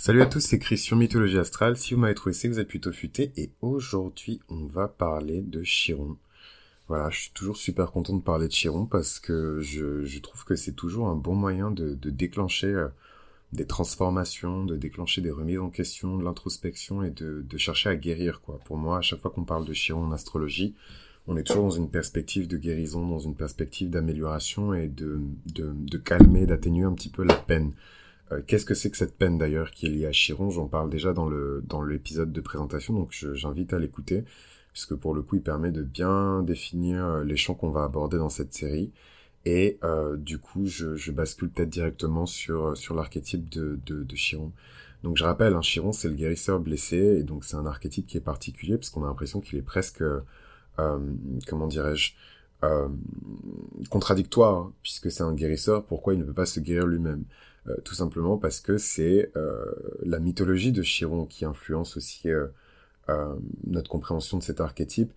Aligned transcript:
Salut 0.00 0.22
à 0.22 0.26
tous, 0.26 0.38
c'est 0.38 0.60
Christian 0.60 0.96
Mythologie 0.96 1.38
Astrale. 1.38 1.76
Si 1.76 1.92
vous 1.92 1.98
m'avez 1.98 2.14
trouvé, 2.14 2.32
c'est 2.32 2.46
que 2.46 2.52
vous 2.52 2.60
êtes 2.60 2.68
plutôt 2.68 2.92
futé. 2.92 3.32
Et 3.36 3.50
aujourd'hui, 3.62 4.38
on 4.48 4.64
va 4.64 4.86
parler 4.86 5.40
de 5.40 5.64
Chiron. 5.64 6.16
Voilà, 6.86 7.10
je 7.10 7.22
suis 7.22 7.32
toujours 7.32 7.56
super 7.56 7.90
content 7.90 8.14
de 8.14 8.22
parler 8.22 8.46
de 8.46 8.52
Chiron 8.52 8.86
parce 8.86 9.18
que 9.18 9.58
je, 9.60 10.18
trouve 10.20 10.44
que 10.44 10.54
c'est 10.54 10.76
toujours 10.76 11.08
un 11.08 11.16
bon 11.16 11.34
moyen 11.34 11.72
de, 11.72 11.94
déclencher 11.94 12.68
euh, 12.68 12.86
des 13.52 13.66
transformations, 13.66 14.64
de 14.64 14.76
déclencher 14.76 15.20
des 15.20 15.32
remises 15.32 15.58
en 15.58 15.68
question, 15.68 16.16
de 16.16 16.22
l'introspection 16.22 17.02
et 17.02 17.10
de, 17.10 17.44
chercher 17.56 17.88
à 17.88 17.96
guérir, 17.96 18.40
quoi. 18.40 18.60
Pour 18.66 18.76
moi, 18.76 18.98
à 18.98 19.02
chaque 19.02 19.18
fois 19.18 19.32
qu'on 19.32 19.42
parle 19.42 19.64
de 19.64 19.72
Chiron 19.72 20.04
en 20.04 20.12
astrologie, 20.12 20.76
on 21.26 21.36
est 21.36 21.42
toujours 21.42 21.64
dans 21.64 21.70
une 21.70 21.90
perspective 21.90 22.46
de 22.46 22.56
guérison, 22.56 23.04
dans 23.04 23.18
une 23.18 23.34
perspective 23.34 23.90
d'amélioration 23.90 24.74
et 24.74 24.86
de, 24.86 25.18
calmer, 26.04 26.46
d'atténuer 26.46 26.84
un 26.84 26.94
petit 26.94 27.10
peu 27.10 27.24
la 27.24 27.34
peine. 27.34 27.72
Euh, 28.32 28.42
qu'est-ce 28.46 28.64
que 28.64 28.74
c'est 28.74 28.90
que 28.90 28.96
cette 28.96 29.16
peine 29.16 29.38
d'ailleurs 29.38 29.70
qui 29.70 29.86
est 29.86 29.90
liée 29.90 30.06
à 30.06 30.12
Chiron? 30.12 30.50
J'en 30.50 30.66
parle 30.66 30.90
déjà 30.90 31.12
dans 31.12 31.28
le 31.28 31.62
dans 31.66 31.82
l'épisode 31.82 32.32
de 32.32 32.40
présentation, 32.40 32.94
donc 32.94 33.12
j'invite 33.12 33.72
à 33.72 33.78
l'écouter, 33.78 34.24
puisque 34.72 34.94
pour 34.94 35.14
le 35.14 35.22
coup 35.22 35.36
il 35.36 35.42
permet 35.42 35.70
de 35.70 35.82
bien 35.82 36.42
définir 36.42 37.04
euh, 37.04 37.24
les 37.24 37.36
champs 37.36 37.54
qu'on 37.54 37.70
va 37.70 37.84
aborder 37.84 38.18
dans 38.18 38.28
cette 38.28 38.54
série. 38.54 38.92
Et 39.44 39.78
euh, 39.84 40.16
du 40.16 40.38
coup, 40.38 40.66
je, 40.66 41.10
bascule 41.12 41.48
peut-être 41.50 41.70
directement 41.70 42.26
sur 42.26 42.76
sur 42.76 42.94
l'archétype 42.94 43.48
de, 43.48 43.78
de, 43.86 44.14
Chiron. 44.14 44.52
Donc 45.02 45.16
je 45.16 45.24
rappelle, 45.24 45.54
hein, 45.54 45.60
Chiron 45.62 45.92
c'est 45.92 46.08
le 46.08 46.14
guérisseur 46.14 46.60
blessé, 46.60 47.18
et 47.20 47.22
donc 47.22 47.44
c'est 47.44 47.56
un 47.56 47.66
archétype 47.66 48.06
qui 48.06 48.16
est 48.18 48.20
particulier, 48.20 48.76
parce 48.76 48.90
qu'on 48.90 49.04
a 49.04 49.06
l'impression 49.06 49.40
qu'il 49.40 49.58
est 49.58 49.62
presque, 49.62 50.02
comment 50.76 51.66
dirais-je, 51.68 52.12
contradictoire, 53.90 54.70
puisque 54.82 55.10
c'est 55.10 55.22
un 55.22 55.34
guérisseur, 55.34 55.84
pourquoi 55.84 56.14
il 56.14 56.20
ne 56.20 56.24
peut 56.24 56.34
pas 56.34 56.46
se 56.46 56.60
guérir 56.60 56.86
lui-même? 56.86 57.24
Euh, 57.68 57.76
tout 57.84 57.94
simplement 57.94 58.38
parce 58.38 58.60
que 58.60 58.78
c'est 58.78 59.30
euh, 59.36 59.64
la 60.04 60.18
mythologie 60.18 60.72
de 60.72 60.82
Chiron 60.82 61.26
qui 61.26 61.44
influence 61.44 61.96
aussi 61.96 62.28
euh, 62.30 62.46
notre 63.66 63.90
compréhension 63.90 64.38
de 64.38 64.42
cet 64.42 64.60
archétype. 64.60 65.12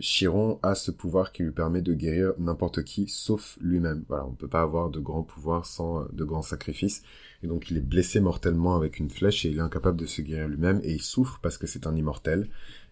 Chiron 0.00 0.58
a 0.62 0.74
ce 0.74 0.90
pouvoir 0.90 1.30
qui 1.30 1.42
lui 1.42 1.50
permet 1.50 1.82
de 1.82 1.92
guérir 1.92 2.32
n'importe 2.38 2.84
qui, 2.84 3.06
sauf 3.06 3.58
lui-même. 3.60 4.02
Voilà, 4.08 4.24
on 4.24 4.30
ne 4.30 4.34
peut 4.34 4.48
pas 4.48 4.62
avoir 4.62 4.88
de 4.88 4.98
grands 4.98 5.24
pouvoirs 5.24 5.66
sans 5.66 6.06
de 6.10 6.24
grands 6.24 6.40
sacrifices. 6.40 7.02
Et 7.42 7.48
donc 7.48 7.70
il 7.70 7.76
est 7.76 7.82
blessé 7.82 8.20
mortellement 8.20 8.76
avec 8.76 8.98
une 8.98 9.10
flèche 9.10 9.44
et 9.44 9.50
il 9.50 9.58
est 9.58 9.60
incapable 9.60 9.98
de 9.98 10.06
se 10.06 10.22
guérir 10.22 10.48
lui-même 10.48 10.80
et 10.84 10.94
il 10.94 11.02
souffre 11.02 11.38
parce 11.42 11.58
que 11.58 11.66
c'est 11.66 11.86
un 11.86 11.94
immortel 11.94 12.48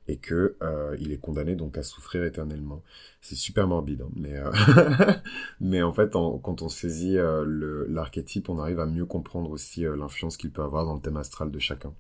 et 0.09 0.17
que 0.17 0.57
euh, 0.63 0.97
il 1.01 1.13
est 1.13 1.19
condamné 1.19 1.55
donc 1.55 1.79
à 1.79 1.83
souffrir 1.83 2.25
éternellement. 2.25 2.83
C'est 3.21 3.37
super 3.37 3.69
morbide, 3.69 4.03
hein, 4.03 4.11
mais 4.17 4.37
euh, 4.37 4.51
mais 5.61 5.83
en 5.83 5.93
fait, 5.93 6.13
quand 6.13 6.63
on 6.63 6.69
saisit 6.69 7.19
euh, 7.19 7.87
l'archétype, 7.89 8.49
on 8.49 8.59
arrive 8.59 8.81
à 8.81 8.87
mieux 8.87 9.07
comprendre 9.07 9.51
aussi 9.51 9.83
l'influence 9.83 10.37
qu'il 10.37 10.51
peut 10.51 10.63
avoir 10.63 10.85
dans 10.85 10.95
le 10.95 11.01
thème 11.01 11.17
astral 11.17 11.51
de 11.51 11.59
chacun 11.59 11.93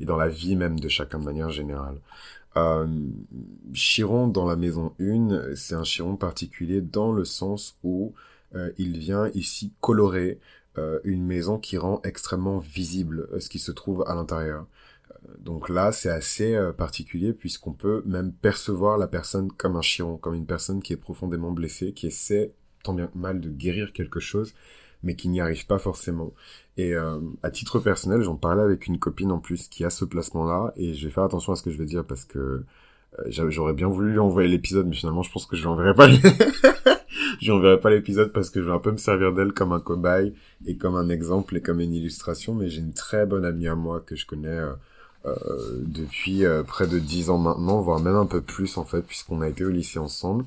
et 0.00 0.04
dans 0.04 0.16
la 0.16 0.28
vie 0.28 0.56
même 0.56 0.78
de 0.78 0.88
chacun 0.88 1.18
de 1.18 1.24
manière 1.24 1.50
générale. 1.50 1.98
Chiron 3.74 4.28
dans 4.28 4.46
la 4.46 4.56
maison 4.56 4.94
1, 4.98 5.54
c'est 5.56 5.74
un 5.74 5.84
Chiron 5.84 6.16
particulier 6.16 6.80
dans 6.80 7.12
le 7.12 7.26
sens 7.26 7.76
où 7.84 8.14
il 8.78 8.96
vient 8.96 9.28
ici 9.34 9.74
colorer 9.82 10.38
une 11.04 11.22
maison 11.22 11.58
qui 11.58 11.76
rend 11.76 12.00
extrêmement 12.02 12.56
visible 12.56 13.28
ce 13.40 13.50
qui 13.50 13.58
se 13.58 13.72
trouve 13.72 14.04
à 14.06 14.14
l'intérieur 14.14 14.66
donc 15.38 15.68
là, 15.68 15.92
c'est 15.92 16.10
assez 16.10 16.54
euh, 16.54 16.72
particulier 16.72 17.32
puisqu'on 17.32 17.72
peut 17.72 18.02
même 18.06 18.32
percevoir 18.32 18.98
la 18.98 19.06
personne 19.06 19.50
comme 19.52 19.76
un 19.76 19.82
chiron, 19.82 20.16
comme 20.16 20.34
une 20.34 20.46
personne 20.46 20.82
qui 20.82 20.92
est 20.92 20.96
profondément 20.96 21.52
blessée, 21.52 21.92
qui 21.92 22.06
essaie 22.06 22.52
tant 22.82 22.94
bien 22.94 23.10
mal 23.14 23.40
de 23.40 23.50
guérir 23.50 23.92
quelque 23.92 24.20
chose, 24.20 24.54
mais 25.02 25.16
qui 25.16 25.28
n'y 25.28 25.40
arrive 25.40 25.66
pas 25.66 25.78
forcément. 25.78 26.32
Et 26.76 26.94
euh, 26.94 27.20
à 27.42 27.50
titre 27.50 27.78
personnel, 27.78 28.22
j'en 28.22 28.36
parlais 28.36 28.62
avec 28.62 28.86
une 28.86 28.98
copine 28.98 29.32
en 29.32 29.38
plus 29.38 29.68
qui 29.68 29.84
a 29.84 29.90
ce 29.90 30.04
placement-là, 30.04 30.72
et 30.76 30.94
je 30.94 31.06
vais 31.06 31.12
faire 31.12 31.24
attention 31.24 31.52
à 31.52 31.56
ce 31.56 31.62
que 31.62 31.70
je 31.70 31.78
vais 31.78 31.84
dire 31.84 32.04
parce 32.04 32.24
que 32.24 32.64
euh, 33.18 33.24
j'aurais 33.28 33.72
bien 33.72 33.88
voulu 33.88 34.12
lui 34.12 34.18
envoyer 34.18 34.48
l'épisode, 34.48 34.86
mais 34.86 34.94
finalement, 34.94 35.22
je 35.22 35.32
pense 35.32 35.46
que 35.46 35.56
je 35.56 35.68
lui 35.68 35.94
pas. 35.94 36.08
je 37.40 37.76
pas 37.76 37.90
l'épisode 37.90 38.32
parce 38.32 38.50
que 38.50 38.60
je 38.60 38.66
vais 38.66 38.74
un 38.74 38.78
peu 38.78 38.92
me 38.92 38.96
servir 38.96 39.32
d'elle 39.32 39.52
comme 39.52 39.72
un 39.72 39.80
cobaye 39.80 40.34
et 40.66 40.76
comme 40.76 40.96
un 40.96 41.08
exemple 41.08 41.56
et 41.56 41.62
comme 41.62 41.80
une 41.80 41.94
illustration. 41.94 42.54
Mais 42.54 42.68
j'ai 42.68 42.80
une 42.80 42.92
très 42.92 43.26
bonne 43.26 43.44
amie 43.44 43.68
à 43.68 43.74
moi 43.74 44.00
que 44.00 44.16
je 44.16 44.26
connais 44.26 44.48
euh, 44.48 44.72
depuis 45.82 46.44
euh, 46.44 46.62
près 46.62 46.86
de 46.86 46.98
dix 46.98 47.30
ans 47.30 47.38
maintenant, 47.38 47.80
voire 47.80 48.00
même 48.00 48.16
un 48.16 48.26
peu 48.26 48.40
plus 48.40 48.76
en 48.76 48.84
fait, 48.84 49.02
puisqu'on 49.02 49.40
a 49.40 49.48
été 49.48 49.64
au 49.64 49.70
lycée 49.70 49.98
ensemble. 49.98 50.44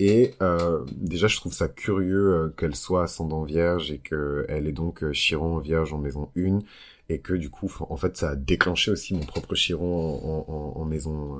Et 0.00 0.34
euh, 0.42 0.84
déjà, 0.92 1.26
je 1.26 1.36
trouve 1.36 1.52
ça 1.52 1.68
curieux 1.68 2.52
qu'elle 2.56 2.76
soit 2.76 3.02
ascendant 3.02 3.42
vierge 3.42 3.90
et 3.90 3.98
qu'elle 3.98 4.66
est 4.66 4.72
donc 4.72 5.04
Chiron 5.12 5.58
vierge 5.58 5.92
en 5.92 5.98
maison 5.98 6.30
1 6.36 6.60
et 7.08 7.20
que 7.20 7.34
du 7.34 7.50
coup, 7.50 7.72
en 7.88 7.96
fait, 7.96 8.16
ça 8.16 8.30
a 8.30 8.36
déclenché 8.36 8.90
aussi 8.90 9.14
mon 9.14 9.24
propre 9.24 9.54
Chiron 9.54 10.44
en, 10.46 10.80
en, 10.80 10.84
maison, 10.84 11.38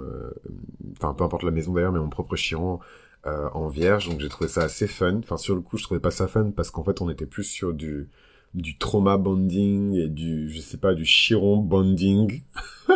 enfin 0.96 1.14
peu 1.14 1.24
importe 1.24 1.44
la 1.44 1.50
maison 1.52 1.72
d'ailleurs, 1.72 1.92
mais 1.92 2.00
mon 2.00 2.08
propre 2.08 2.34
Chiron 2.36 2.80
en 3.24 3.68
vierge. 3.68 4.08
Donc 4.08 4.20
j'ai 4.20 4.28
trouvé 4.28 4.48
ça 4.48 4.62
assez 4.62 4.88
fun. 4.88 5.18
Enfin 5.18 5.36
sur 5.36 5.54
le 5.54 5.60
coup, 5.60 5.76
je 5.76 5.84
trouvais 5.84 6.00
pas 6.00 6.10
ça 6.10 6.26
fun 6.26 6.50
parce 6.50 6.72
qu'en 6.72 6.82
fait, 6.82 7.00
on 7.00 7.10
était 7.10 7.26
plus 7.26 7.44
sur 7.44 7.74
du 7.74 8.08
du 8.54 8.78
trauma 8.78 9.16
bonding 9.16 9.94
et 9.94 10.08
du, 10.08 10.50
je 10.50 10.60
sais 10.60 10.76
pas, 10.76 10.94
du 10.94 11.04
chiron 11.04 11.58
bonding 11.58 12.42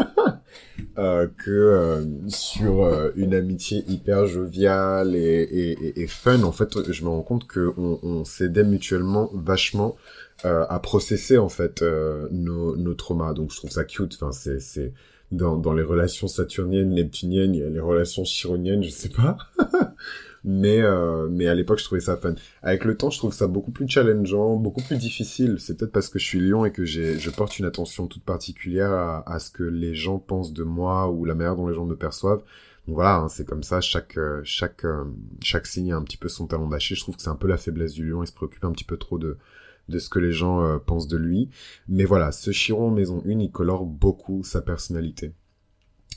euh, 0.99 1.29
que 1.39 1.51
euh, 1.51 2.29
sur 2.29 2.83
euh, 2.83 3.11
une 3.17 3.35
amitié 3.35 3.85
hyper 3.89 4.27
joviale 4.27 5.15
et, 5.15 5.43
et, 5.43 6.01
et, 6.01 6.07
fun. 6.07 6.43
En 6.43 6.53
fait, 6.53 6.91
je 6.91 7.05
me 7.05 7.09
rends 7.09 7.23
compte 7.23 7.47
que 7.47 7.73
on, 7.77 8.25
s'aidait 8.25 8.65
mutuellement 8.65 9.31
vachement 9.35 9.97
à 10.45 10.81
processer 10.81 11.39
en 11.39 11.49
fait 11.49 11.85
nos, 12.33 12.77
nos 12.77 12.95
traumas. 12.95 13.33
Donc 13.33 13.53
je 13.53 13.57
trouve 13.59 13.71
ça 13.71 13.85
cute. 13.85 14.15
Enfin, 14.15 14.33
c'est 14.33 14.59
c'est 14.59 14.93
dans, 15.31 15.57
dans 15.57 15.73
les 15.73 15.83
relations 15.83 16.29
saturniennes, 16.29 16.91
neptuniennes, 16.91 17.53
les 17.53 17.81
relations 17.81 18.25
chironiennes, 18.25 18.83
je 18.83 18.91
sais 18.91 19.09
pas. 19.09 19.37
mais 20.45 20.81
euh, 20.81 21.29
mais 21.31 21.47
à 21.47 21.55
l'époque 21.55 21.79
je 21.79 21.85
trouvais 21.85 22.01
ça 22.01 22.17
fun. 22.17 22.35
Avec 22.63 22.85
le 22.85 22.97
temps, 22.97 23.11
je 23.11 23.19
trouve 23.19 23.33
ça 23.33 23.47
beaucoup 23.47 23.71
plus 23.71 23.89
challengeant, 23.89 24.57
beaucoup 24.57 24.83
plus 24.83 24.97
difficile. 24.97 25.57
C'est 25.59 25.77
peut-être 25.77 25.93
parce 25.93 26.09
que 26.09 26.19
je 26.19 26.25
suis 26.25 26.41
lion 26.41 26.65
et 26.65 26.73
que 26.73 26.85
j'ai 26.85 27.19
je 27.19 27.31
porte 27.31 27.59
une 27.59 27.65
attention 27.65 28.07
toute 28.07 28.25
particulière 28.25 28.91
à, 28.91 29.33
à, 29.33 29.39
ce 29.39 29.51
que 29.51 29.63
les 29.63 29.95
gens 29.95 30.19
pensent 30.19 30.53
de 30.53 30.65
moi 30.65 31.11
ou 31.11 31.25
la 31.25 31.35
manière 31.35 31.57
dont 31.57 31.69
les 31.69 31.75
gens 31.75 31.85
me 31.87 31.97
perçoivent. 31.97 32.43
Donc 32.89 32.97
voilà, 32.97 33.19
hein, 33.19 33.29
c'est 33.29 33.45
comme 33.45 33.63
ça. 33.63 33.81
Chaque 33.81 34.19
euh, 34.19 34.41
chaque 34.45 34.85
euh, 34.85 35.05
chaque 35.41 35.67
signe 35.67 35.93
a 35.93 35.97
un 35.97 36.03
petit 36.03 36.17
peu 36.17 36.29
son 36.29 36.47
talon 36.47 36.69
d'Achille. 36.69 36.97
Je 36.97 37.03
trouve 37.03 37.17
que 37.17 37.23
c'est 37.23 37.31
un 37.31 37.37
peu 37.37 37.49
la 37.49 37.57
faiblesse 37.57 37.93
du 37.93 38.09
lion. 38.09 38.23
Il 38.25 38.27
se 38.27 38.33
préoccupe 38.33 38.65
un 38.65 38.73
petit 38.73 38.85
peu 38.85 38.97
trop 38.97 39.19
de 39.19 39.39
de 39.89 39.99
ce 39.99 40.09
que 40.09 40.19
les 40.19 40.33
gens 40.33 40.79
pensent 40.87 41.09
de 41.09 41.17
lui. 41.17 41.51
Mais 41.89 42.05
voilà, 42.05 42.31
ce 42.33 42.53
Chiron 42.53 42.91
Maison 42.91 43.23
1, 43.27 43.41
il 43.41 43.51
colore 43.51 43.85
beaucoup 43.85 44.45
sa 44.45 44.63
personnalité. 44.63 45.33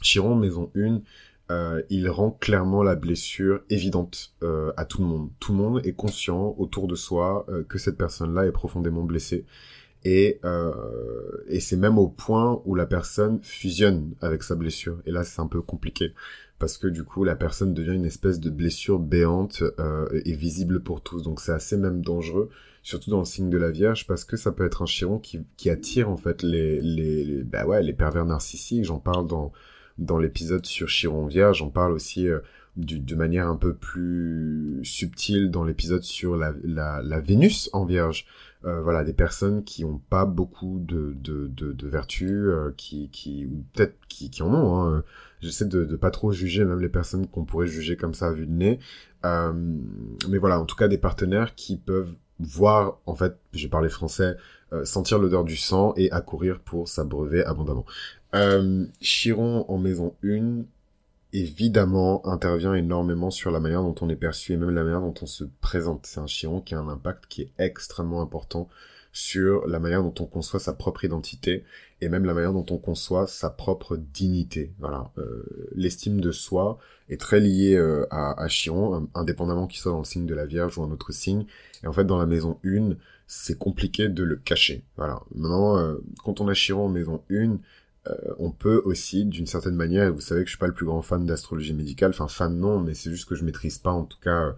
Chiron 0.02 0.36
Maison 0.36 0.72
1, 0.75 1.02
euh, 1.51 1.83
il 1.91 2.09
rend 2.09 2.31
clairement 2.31 2.81
la 2.81 2.95
blessure 2.95 3.61
évidente 3.69 4.33
euh, 4.41 4.72
à 4.78 4.85
tout 4.85 5.01
le 5.01 5.07
monde. 5.07 5.29
Tout 5.39 5.51
le 5.51 5.57
monde 5.59 5.81
est 5.85 5.94
conscient 5.94 6.56
autour 6.57 6.88
de 6.88 6.95
soi 6.95 7.45
euh, 7.50 7.63
que 7.63 7.78
cette 7.78 7.97
personne-là 7.97 8.47
est 8.47 8.51
profondément 8.51 9.03
blessée. 9.03 9.45
Et, 10.07 10.39
et 11.47 11.59
c'est 11.59 11.78
même 11.78 11.97
au 11.97 12.07
point 12.07 12.61
où 12.66 12.75
la 12.75 12.85
personne 12.85 13.39
fusionne 13.41 14.13
avec 14.22 14.44
sa 14.44 14.53
blessure. 14.53 15.00
Et 15.07 15.11
là, 15.11 15.23
c'est 15.23 15.41
un 15.41 15.47
peu 15.47 15.63
compliqué. 15.63 16.13
Parce 16.59 16.78
que 16.78 16.85
du 16.85 17.03
coup, 17.03 17.23
la 17.23 17.35
personne 17.35 17.73
devient 17.73 17.95
une 17.95 18.06
espèce 18.06 18.39
de 18.39 18.51
blessure 18.51 19.00
béante 19.00 19.63
et 20.23 20.33
visible 20.33 20.81
pour 20.81 21.01
tous. 21.01 21.23
Donc 21.23 21.41
c'est 21.41 21.53
assez 21.53 21.75
même 21.75 22.03
dangereux, 22.03 22.50
surtout 22.83 23.09
dans 23.09 23.17
le 23.17 23.25
signe 23.25 23.50
de 23.50 23.57
la 23.57 23.72
Vierge, 23.72 24.06
parce 24.06 24.25
que 24.25 24.38
ça 24.38 24.51
peut 24.51 24.63
être 24.63 24.83
un 24.83 24.85
chiron 24.85 25.17
qui, 25.17 25.39
qui 25.57 25.72
attire 25.72 26.07
en 26.07 26.17
fait 26.17 26.44
les, 26.44 26.79
les, 26.81 27.23
les, 27.23 27.44
bah 27.44 27.66
ouais, 27.66 27.81
les 27.81 27.94
pervers 27.94 28.25
narcissiques. 28.25 28.85
J'en 28.85 29.00
parle 29.00 29.25
dans 29.25 29.53
dans 29.97 30.17
l'épisode 30.17 30.66
sur 30.66 30.88
Chiron 30.88 31.25
Vierge, 31.25 31.61
on 31.61 31.69
parle 31.69 31.94
aussi 31.94 32.28
euh, 32.28 32.39
de 32.75 33.16
manière 33.16 33.47
un 33.47 33.56
peu 33.56 33.73
plus 33.73 34.81
subtile 34.83 35.50
dans 35.50 35.63
l'épisode 35.63 36.03
sur 36.03 36.35
la, 36.35 37.19
Vénus 37.22 37.69
en 37.73 37.85
Vierge. 37.85 38.25
Euh, 38.66 38.81
voilà, 38.81 39.03
des 39.03 39.13
personnes 39.13 39.63
qui 39.63 39.85
ont 39.85 40.01
pas 40.09 40.25
beaucoup 40.25 40.79
de, 40.79 41.16
vertus, 41.88 42.31
euh, 42.31 42.73
qui, 42.75 43.47
ou 43.50 43.63
peut-être 43.74 43.95
qui, 44.09 44.31
en 44.42 44.53
ont. 44.53 44.81
Hein. 44.81 45.03
J'essaie 45.39 45.65
de, 45.65 45.86
de 45.86 45.95
pas 45.95 46.09
trop 46.09 46.31
juger 46.31 46.65
même 46.65 46.81
les 46.81 46.89
personnes 46.89 47.27
qu'on 47.27 47.45
pourrait 47.45 47.68
juger 47.68 47.95
comme 47.95 48.15
ça 48.15 48.27
à 48.27 48.31
vue 48.31 48.47
de 48.47 48.51
nez. 48.51 48.80
Mais 49.24 50.38
voilà, 50.38 50.59
en 50.59 50.65
tout 50.65 50.75
cas 50.75 50.88
des 50.88 50.97
partenaires 50.97 51.56
qui 51.56 51.77
peuvent 51.77 52.13
voir, 52.39 53.00
en 53.06 53.15
fait, 53.15 53.38
j'ai 53.53 53.69
parlé 53.69 53.89
français, 53.89 54.36
sentir 54.83 55.19
l'odeur 55.19 55.44
du 55.44 55.56
sang 55.56 55.94
et 55.95 56.12
accourir 56.12 56.59
pour 56.59 56.88
s'abreuver 56.88 57.44
abondamment. 57.45 57.86
Euh, 58.35 58.85
Chiron 58.99 59.65
en 59.69 59.77
maison 59.77 60.13
1, 60.23 60.63
évidemment, 61.31 62.25
intervient 62.27 62.73
énormément 62.73 63.31
sur 63.31 63.49
la 63.49 63.59
manière 63.59 63.81
dont 63.81 63.95
on 64.01 64.09
est 64.09 64.15
perçu 64.15 64.53
et 64.53 64.57
même 64.57 64.71
la 64.71 64.83
manière 64.83 65.01
dont 65.01 65.13
on 65.21 65.25
se 65.25 65.45
présente. 65.61 66.05
C'est 66.05 66.19
un 66.19 66.27
Chiron 66.27 66.59
qui 66.59 66.75
a 66.75 66.79
un 66.79 66.89
impact 66.89 67.25
qui 67.29 67.43
est 67.43 67.51
extrêmement 67.57 68.21
important 68.21 68.67
sur 69.13 69.65
la 69.67 69.79
manière 69.79 70.03
dont 70.03 70.13
on 70.19 70.25
conçoit 70.25 70.59
sa 70.59 70.73
propre 70.73 71.05
identité 71.05 71.63
et 72.01 72.09
même 72.09 72.25
la 72.25 72.33
manière 72.33 72.51
dont 72.51 72.65
on 72.69 72.77
conçoit 72.77 73.27
sa 73.27 73.49
propre 73.49 73.95
dignité. 73.95 74.73
Voilà, 74.79 75.09
euh, 75.17 75.69
l'estime 75.73 76.19
de 76.19 76.33
soi 76.33 76.77
est 77.07 77.21
très 77.21 77.39
liée 77.39 77.75
euh, 77.75 78.05
à, 78.11 78.47
Chiron, 78.49 79.07
indépendamment 79.13 79.67
qu'il 79.67 79.79
soit 79.79 79.93
dans 79.93 79.99
le 79.99 80.03
signe 80.03 80.25
de 80.25 80.35
la 80.35 80.45
Vierge 80.45 80.77
ou 80.77 80.83
un 80.83 80.91
autre 80.91 81.13
signe. 81.13 81.45
Et 81.83 81.87
en 81.87 81.93
fait, 81.93 82.03
dans 82.03 82.17
la 82.17 82.25
maison 82.25 82.59
1, 82.65 82.95
c'est 83.27 83.57
compliqué 83.57 84.09
de 84.09 84.23
le 84.23 84.35
cacher. 84.35 84.83
Voilà. 84.97 85.21
Maintenant, 85.33 85.95
quand 86.21 86.41
on 86.41 86.49
a 86.49 86.53
Chiron 86.53 86.87
en 86.87 86.89
maison 86.89 87.23
1, 87.31 87.35
euh, 87.35 87.57
on 88.38 88.52
peut 88.52 88.81
aussi, 88.86 89.25
d'une 89.25 89.48
certaine 89.48 89.75
manière, 89.75 90.06
et 90.06 90.10
vous 90.12 90.22
savez 90.22 90.42
que 90.42 90.48
je 90.48 90.52
suis 90.52 90.60
pas 90.60 90.68
le 90.68 90.74
plus 90.74 90.86
grand 90.86 91.02
fan 91.02 91.25
d'astrologie 91.25 91.74
médicale, 91.74 92.12
enfin 92.12 92.28
fan 92.28 92.57
non, 92.57 92.80
mais 92.80 92.94
c'est 92.94 93.10
juste 93.10 93.28
que 93.28 93.36
je 93.36 93.44
maîtrise 93.44 93.80
pas 93.80 93.92
en 93.92 94.06
tout 94.06 94.19
cas 94.19 94.56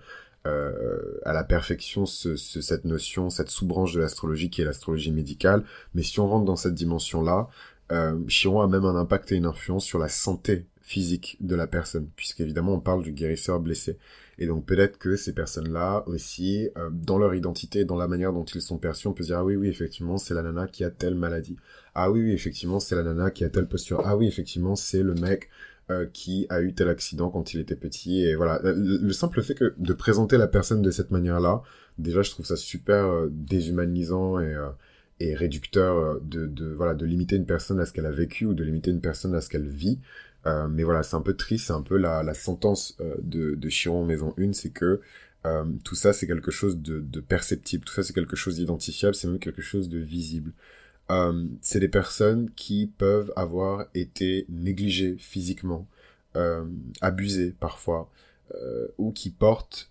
euh, 0.48 1.20
à 1.26 1.34
la 1.34 1.44
perfection 1.44 2.06
ce, 2.06 2.38
cette 2.38 2.86
notion, 2.86 3.30
cette 3.30 3.50
sous-branche 3.50 3.94
de 3.94 4.00
l'astrologie 4.00 4.50
qui 4.50 4.62
est 4.62 4.66
l'astrologie 4.66 5.12
médicale. 5.12 5.64
Mais 5.94 6.04
si 6.04 6.20
on 6.22 6.28
rentre 6.28 6.46
dans 6.46 6.56
cette 6.56 6.76
dimension-là, 6.76 7.50
euh, 7.92 8.18
Chiron 8.28 8.62
a 8.62 8.68
même 8.68 8.86
un 8.86 8.96
impact 8.96 9.32
et 9.32 9.36
une 9.36 9.46
influence 9.46 9.84
sur 9.84 10.00
la 10.00 10.08
santé 10.08 10.66
physique 10.82 11.38
de 11.42 11.56
la 11.56 11.68
personne, 11.68 12.08
puisqu'évidemment 12.16 12.76
on 12.76 12.80
parle 12.80 13.04
du 13.04 13.12
guérisseur 13.12 13.60
blessé. 13.60 13.98
Et 14.40 14.48
donc 14.48 14.66
peut-être 14.66 14.98
que 14.98 15.18
ces 15.18 15.34
personnes-là 15.34 16.04
aussi, 16.08 16.70
euh, 16.78 16.90
dans 16.92 17.18
leur 17.18 17.34
identité, 17.34 17.84
dans 17.84 17.98
la 17.98 18.08
manière 18.08 18.32
dont 18.32 18.46
ils 18.46 18.62
sont 18.62 18.78
perçus, 18.78 19.08
on 19.08 19.14
peut 19.14 19.26
dire 19.26 19.40
ah 19.40 19.44
oui 19.44 19.58
oui 19.58 19.68
effectivement 19.68 20.18
c'est 20.18 20.34
la 20.34 20.44
nana 20.44 20.68
qui 20.68 20.86
a 20.86 20.92
telle 20.92 21.16
maladie. 21.16 21.58
Ah 21.98 22.12
oui 22.12 22.32
effectivement 22.32 22.80
c'est 22.80 22.96
la 22.96 23.04
nana 23.04 23.32
qui 23.32 23.44
a 23.44 23.50
telle 23.50 23.68
posture. 23.68 24.02
Ah 24.06 24.16
oui 24.18 24.28
effectivement 24.28 24.76
c'est 24.76 25.04
le 25.04 25.14
mec 25.16 25.50
euh, 25.90 26.06
qui 26.14 26.46
a 26.50 26.62
eu 26.62 26.74
tel 26.74 26.90
accident 26.90 27.30
quand 27.30 27.54
il 27.54 27.60
était 27.60 27.76
petit. 27.76 28.24
Et 28.24 28.36
voilà, 28.36 28.60
le, 28.64 29.12
simple 29.14 29.42
fait 29.42 29.56
que 29.56 29.74
de 29.78 29.94
présenter 29.94 30.38
la 30.38 30.48
personne 30.48 30.82
de 30.82 30.92
cette 30.92 31.12
manière-là, 31.12 31.62
déjà 31.98 32.22
je 32.22 32.32
trouve 32.32 32.46
ça 32.46 32.56
super 32.56 33.06
euh, 33.06 33.28
déshumanisant 33.32 34.40
et 35.20 35.34
réducteur 35.34 36.20
de, 36.22 36.74
voilà 36.76 36.94
de 36.94 37.06
limiter 37.06 37.36
une 37.36 37.46
personne 37.46 37.80
à 37.80 37.86
ce 37.86 37.94
qu'elle 37.94 38.06
a 38.06 38.12
vécu 38.12 38.46
ou 38.46 38.54
de 38.54 38.64
limiter 38.64 38.92
une 38.92 39.02
personne 39.02 39.34
à 39.34 39.42
ce 39.42 39.50
qu'elle 39.50 39.68
vit 39.68 40.00
euh, 40.48 40.68
mais 40.70 40.84
voilà, 40.84 41.04
c'est 41.04 41.16
un 41.16 41.22
peu 41.22 41.36
triste, 41.36 41.68
c'est 41.68 41.74
un 41.74 41.82
peu 41.82 41.98
la, 41.98 42.34
sentence 42.34 42.96
euh, 43.02 43.16
de, 43.22 43.56
de 43.56 43.70
Chiron 43.70 44.06
Maison 44.06 44.34
1, 44.38 44.54
c'est 44.54 44.70
que 44.70 45.02
euh, 45.46 45.66
tout 45.84 45.96
ça 45.96 46.14
c'est 46.14 46.28
quelque 46.28 46.52
chose 46.52 46.78
de, 46.80 47.20
perceptible, 47.20 47.84
tout 47.84 47.94
ça 47.94 48.04
c'est 48.04 48.14
quelque 48.14 48.36
chose 48.36 48.56
d'identifiable, 48.56 49.16
c'est 49.16 49.28
même 49.28 49.40
quelque 49.40 49.62
chose 49.62 49.90
de 49.90 50.00
visible. 50.00 50.54
C'est 51.62 51.80
des 51.80 51.88
personnes 51.88 52.50
qui 52.56 52.92
peuvent 52.98 53.31
avoir 53.36 53.86
été 53.94 54.45
négligées 54.50 55.15
physiquement, 55.18 55.88
abusées 57.01 57.56
parfois, 57.59 58.09
ou 58.98 59.12
qui 59.12 59.30
portent 59.30 59.89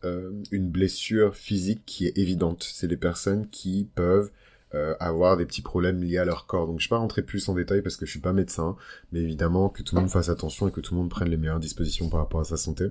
une 0.50 0.68
blessure 0.68 1.34
physique 1.34 1.82
qui 1.86 2.06
est 2.06 2.18
évidente. 2.18 2.64
C'est 2.64 2.88
des 2.88 2.96
personnes 2.96 3.48
qui 3.48 3.88
peuvent 3.94 4.30
euh, 4.74 4.94
avoir 4.98 5.36
des 5.36 5.46
petits 5.46 5.62
problèmes 5.62 6.02
liés 6.02 6.18
à 6.18 6.24
leur 6.24 6.46
corps. 6.46 6.66
Donc 6.66 6.80
je 6.80 6.86
vais 6.86 6.90
pas 6.90 6.98
rentrer 6.98 7.22
plus 7.22 7.48
en 7.48 7.54
détail 7.54 7.82
parce 7.82 7.96
que 7.96 8.04
je 8.04 8.10
suis 8.10 8.20
pas 8.20 8.32
médecin, 8.32 8.76
mais 9.12 9.20
évidemment 9.20 9.69
que 9.69 9.82
tout 9.82 9.94
le 9.94 10.00
monde 10.00 10.10
fasse 10.10 10.28
attention 10.28 10.66
et 10.66 10.72
que 10.72 10.80
tout 10.80 10.92
le 10.92 11.00
monde 11.00 11.08
prenne 11.08 11.30
les 11.30 11.36
meilleures 11.36 11.60
dispositions 11.60 12.08
par 12.08 12.20
rapport 12.20 12.40
à 12.40 12.44
sa 12.44 12.56
santé. 12.56 12.86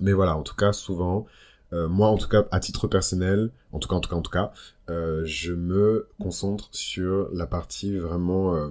Mais 0.00 0.12
voilà, 0.12 0.36
en 0.36 0.42
tout 0.42 0.54
cas, 0.54 0.72
souvent, 0.72 1.26
euh, 1.72 1.88
moi 1.88 2.08
en 2.08 2.16
tout 2.16 2.28
cas, 2.28 2.46
à 2.50 2.60
titre 2.60 2.86
personnel, 2.88 3.50
en 3.72 3.78
tout 3.78 3.88
cas, 3.88 3.96
en 3.96 4.00
tout 4.00 4.10
cas, 4.10 4.16
en 4.16 4.22
tout 4.22 4.30
cas, 4.30 4.52
euh, 4.88 5.22
je 5.24 5.52
me 5.52 6.08
concentre 6.20 6.68
sur 6.72 7.28
la 7.32 7.46
partie 7.46 7.96
vraiment 7.96 8.70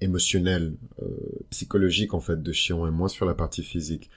émotionnelle, 0.00 0.74
psychologique 1.50 2.14
en 2.14 2.20
fait 2.20 2.42
de 2.42 2.52
Chiron 2.52 2.86
et 2.86 2.90
moins 2.90 3.08
sur 3.08 3.26
la 3.26 3.34
partie 3.34 3.62
physique. 3.62 4.10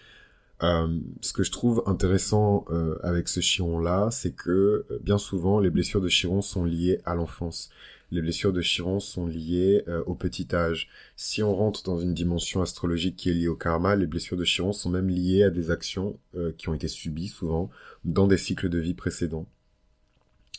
Euh, 0.63 0.99
ce 1.21 1.33
que 1.33 1.43
je 1.43 1.51
trouve 1.51 1.83
intéressant 1.85 2.65
euh, 2.69 2.97
avec 3.03 3.27
ce 3.27 3.41
chiron-là, 3.41 4.09
c'est 4.11 4.33
que 4.33 4.85
euh, 4.89 4.99
bien 5.03 5.17
souvent, 5.17 5.59
les 5.59 5.69
blessures 5.69 6.01
de 6.01 6.07
chiron 6.07 6.41
sont 6.41 6.63
liées 6.63 7.01
à 7.05 7.15
l'enfance. 7.15 7.69
Les 8.11 8.21
blessures 8.21 8.53
de 8.53 8.61
chiron 8.61 8.99
sont 8.99 9.25
liées 9.25 9.83
au 10.05 10.13
petit 10.13 10.47
âge. 10.53 10.89
Si 11.15 11.41
on 11.41 11.53
rentre 11.55 11.81
dans 11.83 11.99
une 11.99 12.13
dimension 12.13 12.61
astrologique 12.61 13.15
qui 13.15 13.29
est 13.29 13.33
liée 13.33 13.47
au 13.47 13.55
karma, 13.55 13.95
les 13.95 14.05
blessures 14.05 14.37
de 14.37 14.45
chiron 14.45 14.73
sont 14.73 14.91
même 14.91 15.09
liées 15.09 15.41
à 15.41 15.49
des 15.49 15.71
actions 15.71 16.17
qui 16.55 16.69
ont 16.69 16.75
été 16.75 16.87
subies 16.87 17.27
souvent 17.27 17.71
dans 18.05 18.27
des 18.27 18.37
cycles 18.37 18.69
de 18.69 18.77
vie 18.77 18.93
précédents. 18.93 19.47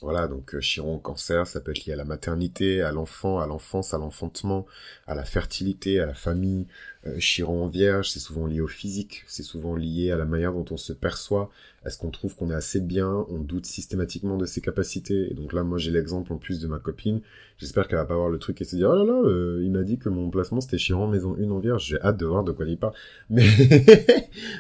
Voilà, 0.02 0.28
donc 0.28 0.54
euh, 0.54 0.60
Chiron 0.60 0.98
cancer, 0.98 1.46
ça 1.46 1.60
peut 1.60 1.70
être 1.70 1.87
lié 1.87 1.94
à 1.94 1.96
la 1.96 2.04
maternité, 2.04 2.82
à 2.82 2.93
l'enfant, 2.93 3.40
à 3.40 3.46
l'enfance, 3.46 3.94
à 3.94 3.98
l'enfantement, 3.98 4.66
à 5.06 5.14
la 5.14 5.25
fertilité, 5.25 6.00
à 6.00 6.06
la 6.06 6.12
famille. 6.12 6.66
Euh, 7.06 7.19
Chiron 7.19 7.66
vierge, 7.69 8.10
c'est 8.10 8.20
souvent 8.20 8.46
lié 8.46 8.60
au 8.60 8.66
physique, 8.66 9.25
c'est 9.26 9.43
souvent 9.43 9.75
lié 9.75 10.10
à 10.10 10.16
la 10.16 10.26
manière 10.26 10.52
dont 10.52 10.66
on 10.70 10.76
se 10.76 10.93
perçoit. 10.93 11.50
Est-ce 11.87 11.96
qu'on 11.98 12.10
trouve 12.10 12.37
qu'on 12.37 12.50
est 12.50 12.54
assez 12.54 12.81
bien 12.81 13.25
On 13.31 13.38
doute 13.38 13.64
systématiquement 13.64 14.37
de 14.37 14.44
ses 14.44 14.60
capacités. 14.60 15.31
Et 15.31 15.34
donc 15.34 15.54
là, 15.54 15.62
moi 15.62 15.78
j'ai 15.78 15.90
l'exemple 15.90 16.31
en 16.32 16.37
plus 16.37 16.60
de 16.60 16.66
ma 16.66 16.78
copine. 16.78 17.22
J'espère 17.56 17.88
qu'elle 17.88 17.99
va 17.99 18.04
pas 18.04 18.16
voir 18.16 18.28
le 18.28 18.38
truc 18.38 18.60
et 18.60 18.64
se 18.64 18.76
dire, 18.76 18.90
oh 18.90 18.96
là 18.96 19.04
là, 19.04 19.19
euh, 19.25 19.62
il 19.64 19.70
m'a 19.70 19.82
dit 19.82 19.99
que 19.99 20.10
mon 20.10 20.28
placement 20.28 20.60
c'était 20.60 20.78
Chiron 20.78 21.06
maison 21.06 21.37
1 21.40 21.50
en 21.50 21.58
vierge. 21.58 21.87
J'ai 21.87 22.00
hâte 22.02 22.19
de 22.19 22.26
voir 22.26 22.44
de 22.44 22.52
quoi 22.52 22.66
il 22.66 22.76
parle. 22.76 22.92
Mais, 23.31 23.46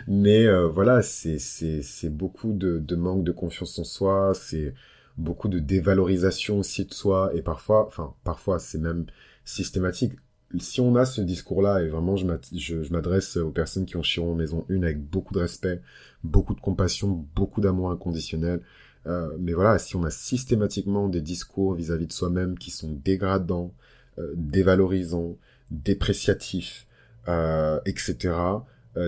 mais 0.08 0.66
voilà, 0.68 1.02
c'est, 1.02 1.38
c'est, 1.38 1.82
c'est 1.82 2.08
beaucoup 2.08 2.52
de, 2.54 2.78
de 2.78 2.96
manque 2.96 3.22
de 3.22 3.32
confiance 3.32 3.78
en 3.78 3.84
soi, 3.84 4.32
c'est 4.34 4.72
beaucoup 5.18 5.48
de 5.48 5.58
dévalorisation 5.58 6.58
aussi 6.58 6.84
de 6.84 6.94
soi 6.94 7.30
et 7.34 7.42
parfois, 7.42 7.86
enfin 7.86 8.14
parfois 8.24 8.58
c'est 8.58 8.78
même 8.78 9.06
systématique. 9.44 10.12
Si 10.58 10.80
on 10.80 10.94
a 10.96 11.04
ce 11.04 11.20
discours-là 11.20 11.82
et 11.82 11.88
vraiment 11.88 12.16
je 12.16 12.92
m'adresse 12.92 13.36
aux 13.36 13.50
personnes 13.50 13.84
qui 13.84 13.96
ont 13.96 14.02
Chiron 14.02 14.34
maison 14.34 14.64
une 14.68 14.84
avec 14.84 15.00
beaucoup 15.02 15.34
de 15.34 15.40
respect, 15.40 15.80
beaucoup 16.22 16.54
de 16.54 16.60
compassion, 16.60 17.26
beaucoup 17.34 17.60
d'amour 17.60 17.90
inconditionnel. 17.90 18.60
Euh, 19.06 19.36
mais 19.38 19.52
voilà, 19.52 19.78
si 19.78 19.96
on 19.96 20.04
a 20.04 20.10
systématiquement 20.10 21.08
des 21.08 21.20
discours 21.20 21.74
vis-à-vis 21.74 22.06
de 22.06 22.12
soi-même 22.12 22.58
qui 22.58 22.70
sont 22.70 22.92
dégradants, 22.92 23.72
euh, 24.18 24.32
dévalorisants, 24.36 25.36
dépréciatifs, 25.70 26.86
euh, 27.28 27.80
etc., 27.86 28.34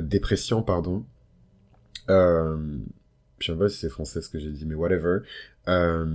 dépréciants, 0.02 0.60
pardon, 0.60 1.06
je 2.08 2.82
sais 3.40 3.54
pas 3.56 3.70
si 3.70 3.78
c'est 3.78 3.88
français 3.88 4.20
ce 4.20 4.28
que 4.28 4.38
j'ai 4.38 4.50
dit, 4.50 4.66
mais 4.66 4.74
whatever. 4.74 5.20
Euh, 5.68 6.06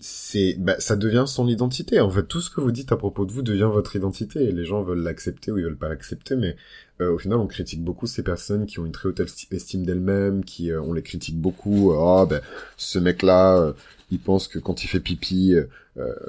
c'est, 0.00 0.56
bah, 0.58 0.76
ça 0.78 0.96
devient 0.96 1.24
son 1.26 1.46
identité. 1.46 2.00
En 2.00 2.10
fait, 2.10 2.22
tout 2.22 2.40
ce 2.40 2.50
que 2.50 2.60
vous 2.60 2.72
dites 2.72 2.90
à 2.92 2.96
propos 2.96 3.26
de 3.26 3.32
vous 3.32 3.42
devient 3.42 3.68
votre 3.70 3.96
identité. 3.96 4.44
Et 4.44 4.52
les 4.52 4.64
gens 4.64 4.82
veulent 4.82 5.02
l'accepter 5.02 5.52
ou 5.52 5.58
ils 5.58 5.64
veulent 5.64 5.76
pas 5.76 5.88
l'accepter, 5.88 6.36
mais 6.36 6.56
euh, 7.00 7.12
au 7.12 7.18
final, 7.18 7.38
on 7.38 7.46
critique 7.46 7.84
beaucoup 7.84 8.06
ces 8.06 8.22
personnes 8.22 8.66
qui 8.66 8.78
ont 8.78 8.86
une 8.86 8.92
très 8.92 9.08
haute 9.08 9.20
estime 9.20 9.84
d'elles-mêmes, 9.84 10.44
qui 10.44 10.72
euh, 10.72 10.80
on 10.80 10.92
les 10.94 11.02
critique 11.02 11.38
beaucoup. 11.38 11.92
Oh, 11.92 12.26
ben, 12.28 12.40
ce 12.76 12.98
mec-là, 12.98 13.58
euh, 13.58 13.72
il 14.10 14.20
pense 14.20 14.48
que 14.48 14.58
quand 14.58 14.82
il 14.84 14.88
fait 14.88 15.00
pipi, 15.00 15.54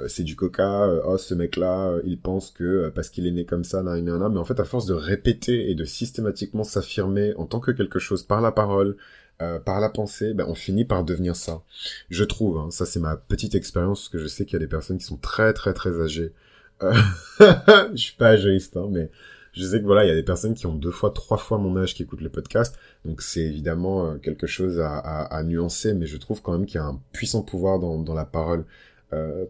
c'est 0.06 0.22
du 0.22 0.36
coca. 0.36 0.88
oh, 1.06 1.16
ce 1.16 1.34
mec-là, 1.34 1.98
il 2.04 2.18
pense 2.18 2.50
que 2.50 2.90
parce 2.94 3.08
qu'il 3.08 3.26
est 3.26 3.30
né 3.32 3.44
comme 3.44 3.64
ça, 3.64 3.82
là, 3.82 3.96
il 3.96 4.04
là, 4.04 4.28
mais 4.28 4.38
en 4.38 4.44
fait, 4.44 4.60
à 4.60 4.64
force 4.64 4.86
de 4.86 4.94
répéter 4.94 5.70
et 5.70 5.74
de 5.74 5.84
systématiquement 5.84 6.62
s'affirmer 6.62 7.34
en 7.36 7.46
tant 7.46 7.58
que 7.58 7.70
quelque 7.72 7.98
chose 7.98 8.22
par 8.22 8.40
la 8.40 8.52
parole, 8.52 8.96
euh, 9.42 9.58
par 9.58 9.80
la 9.80 9.88
pensée, 9.88 10.34
ben, 10.34 10.46
on 10.48 10.54
finit 10.54 10.84
par 10.84 11.04
devenir 11.04 11.34
ça. 11.36 11.62
Je 12.10 12.24
trouve, 12.24 12.58
hein, 12.58 12.70
ça 12.70 12.86
c'est 12.86 13.00
ma 13.00 13.16
petite 13.16 13.54
expérience, 13.54 14.02
parce 14.02 14.08
que 14.10 14.18
je 14.18 14.28
sais 14.28 14.44
qu'il 14.44 14.54
y 14.54 14.56
a 14.56 14.60
des 14.60 14.68
personnes 14.68 14.98
qui 14.98 15.04
sont 15.04 15.16
très 15.16 15.52
très 15.52 15.74
très 15.74 16.00
âgées. 16.00 16.32
Euh, 16.82 16.94
je 17.40 17.96
suis 17.96 18.16
pas 18.16 18.28
âgéiste, 18.28 18.76
hein, 18.76 18.88
mais 18.90 19.10
je 19.52 19.64
sais 19.64 19.80
que 19.80 19.84
voilà, 19.84 20.04
il 20.04 20.08
y 20.08 20.12
a 20.12 20.14
des 20.14 20.22
personnes 20.22 20.54
qui 20.54 20.66
ont 20.66 20.74
deux 20.74 20.92
fois, 20.92 21.10
trois 21.10 21.38
fois 21.38 21.58
mon 21.58 21.76
âge 21.76 21.94
qui 21.94 22.04
écoutent 22.04 22.20
le 22.20 22.30
podcast, 22.30 22.78
donc 23.04 23.20
c'est 23.20 23.40
évidemment 23.40 24.06
euh, 24.06 24.18
quelque 24.18 24.46
chose 24.46 24.80
à, 24.80 25.42
nuancer, 25.44 25.94
mais 25.94 26.06
je 26.06 26.16
trouve 26.18 26.40
quand 26.40 26.52
même 26.52 26.66
qu'il 26.66 26.76
y 26.76 26.78
a 26.78 26.86
un 26.86 27.00
puissant 27.12 27.42
pouvoir 27.42 27.80
dans, 27.80 27.98
dans 27.98 28.14
la 28.14 28.24
parole 28.24 28.64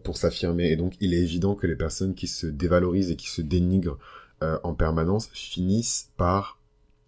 pour 0.03 0.17
s'affirmer, 0.17 0.71
et 0.71 0.75
donc 0.75 0.95
il 0.99 1.13
est 1.13 1.21
évident 1.21 1.55
que 1.55 1.67
les 1.67 1.77
personnes 1.77 2.15
qui 2.15 2.27
se 2.27 2.47
dévalorisent 2.47 3.11
et 3.11 3.15
qui 3.15 3.29
se 3.29 3.41
dénigrent 3.41 3.97
en 4.41 4.73
permanence 4.73 5.29
finissent 5.31 6.09
par 6.17 6.59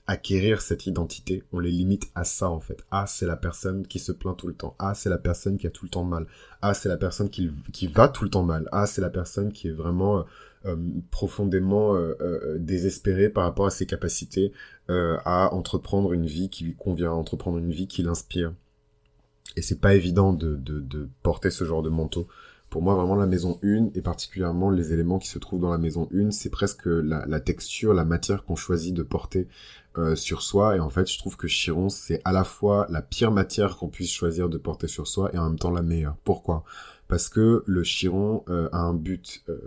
acquérir 0.08 0.62
cette 0.62 0.86
identité, 0.86 1.44
on 1.52 1.60
les 1.60 1.72
limite 1.72 2.12
à 2.14 2.24
ça 2.24 2.50
en 2.50 2.60
fait. 2.60 2.86
Ah, 2.92 3.06
c'est 3.08 3.26
la 3.26 3.36
personne 3.36 3.88
qui 3.88 4.00
se 4.00 4.12
plaint 4.12 4.38
tout 4.38 4.48
le 4.48 4.54
temps. 4.54 4.76
Ah, 4.78 4.94
c'est 4.94 5.10
la 5.10 5.18
personne 5.18 5.58
qui 5.58 5.66
a 5.66 5.72
tout 5.72 5.86
le 5.86 5.90
temps 5.90 6.04
mal. 6.04 6.28
Ah, 6.62 6.74
c'est 6.74 6.90
la 6.90 6.98
personne 6.98 7.30
qui, 7.30 7.50
va 7.88 8.08
tout 8.08 8.24
le 8.24 8.30
temps 8.30 8.44
mal. 8.44 8.70
Ah, 8.72 8.86
c'est 8.86 9.02
la 9.02 9.10
personne 9.10 9.52
qui 9.52 9.68
est 9.68 9.72
vraiment 9.72 10.20
euh, 10.20 10.24
euh, 10.66 10.76
profondément 11.10 11.96
euh, 11.96 12.58
désespérée 12.60 13.30
par 13.30 13.46
rapport 13.46 13.66
à 13.66 13.72
ses 13.72 13.86
capacités 13.86 14.52
à 14.88 15.54
entreprendre 15.54 16.14
une 16.14 16.28
vie 16.28 16.50
qui 16.50 16.64
lui 16.64 16.76
convient, 16.76 17.12
à 17.12 17.16
entreprendre 17.16 17.58
une 17.58 17.72
vie 17.72 17.88
qui 17.88 18.04
l'inspire. 18.04 18.54
Et 19.56 19.62
c'est 19.64 19.80
pas 19.80 19.96
évident 19.96 20.34
de, 20.34 20.56
de, 20.56 20.80
de 20.80 21.10
porter 21.24 21.50
ce 21.50 21.64
genre 21.64 21.82
de 21.82 21.90
manteau 21.90 22.28
pour 22.76 22.84
moi, 22.84 22.94
vraiment, 22.96 23.16
la 23.16 23.26
maison 23.26 23.58
1, 23.64 23.92
et 23.96 24.02
particulièrement 24.02 24.70
les 24.70 24.92
éléments 24.92 25.18
qui 25.18 25.30
se 25.30 25.40
trouvent 25.40 25.62
dans 25.62 25.72
la 25.72 25.78
maison 25.78 26.10
1, 26.14 26.32
c'est 26.32 26.50
presque 26.50 26.88
la, 26.88 27.40
texture, 27.40 27.94
la 27.94 28.04
matière 28.04 28.44
qu'on 28.44 28.58
choisit 28.58 28.94
de 28.94 29.02
porter 29.02 29.48
euh, 29.98 30.18
sur 30.18 30.42
soi. 30.42 30.76
Et 30.76 30.82
en 30.82 30.90
fait, 30.90 31.10
je 31.10 31.18
trouve 31.18 31.38
que 31.38 31.48
Chiron, 31.48 31.88
c'est 31.88 32.20
à 32.26 32.34
la 32.34 32.44
fois 32.44 32.86
la 32.90 33.02
pire 33.02 33.32
matière 33.32 33.78
qu'on 33.78 33.88
puisse 33.88 34.12
choisir 34.12 34.50
de 34.50 34.58
porter 34.58 34.90
sur 34.90 35.08
soi 35.08 35.30
et 35.34 35.38
en 35.38 35.46
même 35.52 35.58
temps 35.58 35.72
la 35.72 35.84
meilleure. 35.84 36.18
Pourquoi? 36.26 36.66
Parce 37.08 37.30
que 37.30 37.64
le 37.66 37.84
Chiron 37.84 38.44
euh, 38.50 38.68
a 38.74 38.80
un 38.80 38.94
but. 38.94 39.42
Euh, 39.48 39.58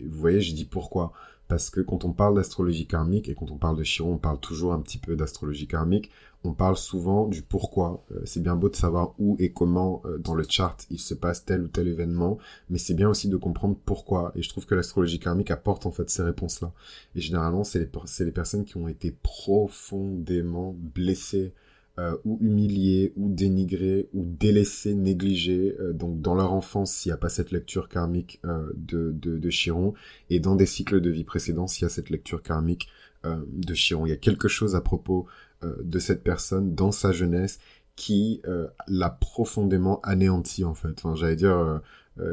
vous 0.00 0.20
voyez, 0.20 0.40
je 0.40 0.54
dis 0.54 0.64
pourquoi? 0.64 1.12
Parce 1.48 1.68
que 1.68 1.80
quand 1.80 2.04
on 2.04 2.12
parle 2.12 2.36
d'astrologie 2.36 2.86
karmique 2.86 3.28
et 3.28 3.34
quand 3.34 3.50
on 3.50 3.56
parle 3.56 3.76
de 3.76 3.82
Chiron, 3.82 4.12
on 4.12 4.18
parle 4.18 4.38
toujours 4.38 4.72
un 4.72 4.80
petit 4.80 4.98
peu 4.98 5.16
d'astrologie 5.16 5.66
karmique, 5.66 6.12
on 6.44 6.52
parle 6.52 6.76
souvent 6.76 7.26
du 7.28 7.42
pourquoi. 7.42 8.04
Euh, 8.12 8.20
c'est 8.24 8.42
bien 8.42 8.56
beau 8.56 8.68
de 8.68 8.76
savoir 8.76 9.14
où 9.18 9.36
et 9.38 9.52
comment 9.52 10.02
euh, 10.04 10.18
dans 10.18 10.34
le 10.34 10.44
chart 10.48 10.84
il 10.90 10.98
se 10.98 11.14
passe 11.14 11.44
tel 11.44 11.62
ou 11.62 11.68
tel 11.68 11.88
événement, 11.88 12.38
mais 12.68 12.78
c'est 12.78 12.94
bien 12.94 13.08
aussi 13.08 13.28
de 13.28 13.36
comprendre 13.36 13.76
pourquoi. 13.84 14.32
Et 14.34 14.42
je 14.42 14.48
trouve 14.48 14.66
que 14.66 14.74
l'astrologie 14.74 15.20
karmique 15.20 15.50
apporte 15.50 15.86
en 15.86 15.90
fait 15.90 16.10
ces 16.10 16.22
réponses-là. 16.22 16.72
Et 17.14 17.20
généralement, 17.20 17.64
c'est 17.64 17.78
les, 17.78 18.32
personnes 18.32 18.64
qui 18.64 18.76
ont 18.76 18.88
été 18.88 19.16
profondément 19.22 20.74
blessées 20.76 21.52
euh, 21.98 22.16
ou 22.24 22.38
humiliés, 22.40 23.12
ou 23.16 23.28
dénigrés, 23.28 24.08
ou 24.14 24.24
délaissés, 24.24 24.94
négligés. 24.94 25.76
Euh, 25.78 25.92
donc 25.92 26.20
dans 26.20 26.34
leur 26.34 26.52
enfance, 26.52 26.92
s'il 26.92 27.10
n'y 27.10 27.14
a 27.14 27.18
pas 27.18 27.28
cette 27.28 27.52
lecture 27.52 27.88
karmique 27.88 28.40
de, 28.74 29.50
Chiron, 29.50 29.94
et 30.30 30.40
dans 30.40 30.56
des 30.56 30.66
cycles 30.66 31.00
de 31.00 31.10
vie 31.10 31.24
précédents, 31.24 31.66
s'il 31.66 31.82
y 31.82 31.86
a 31.86 31.90
cette 31.90 32.10
lecture 32.10 32.42
karmique 32.42 32.88
de 33.24 33.74
Chiron. 33.74 34.04
Il 34.04 34.08
y 34.08 34.12
a 34.12 34.16
quelque 34.16 34.48
chose 34.48 34.74
à 34.74 34.80
propos 34.80 35.26
de 35.62 35.98
cette 35.98 36.22
personne 36.22 36.74
dans 36.74 36.92
sa 36.92 37.12
jeunesse 37.12 37.58
qui 37.96 38.42
l'a 38.88 39.10
profondément 39.10 40.00
anéanti 40.02 40.64
en 40.64 40.74
fait. 40.74 41.02
J'allais 41.14 41.36
dire 41.36 41.80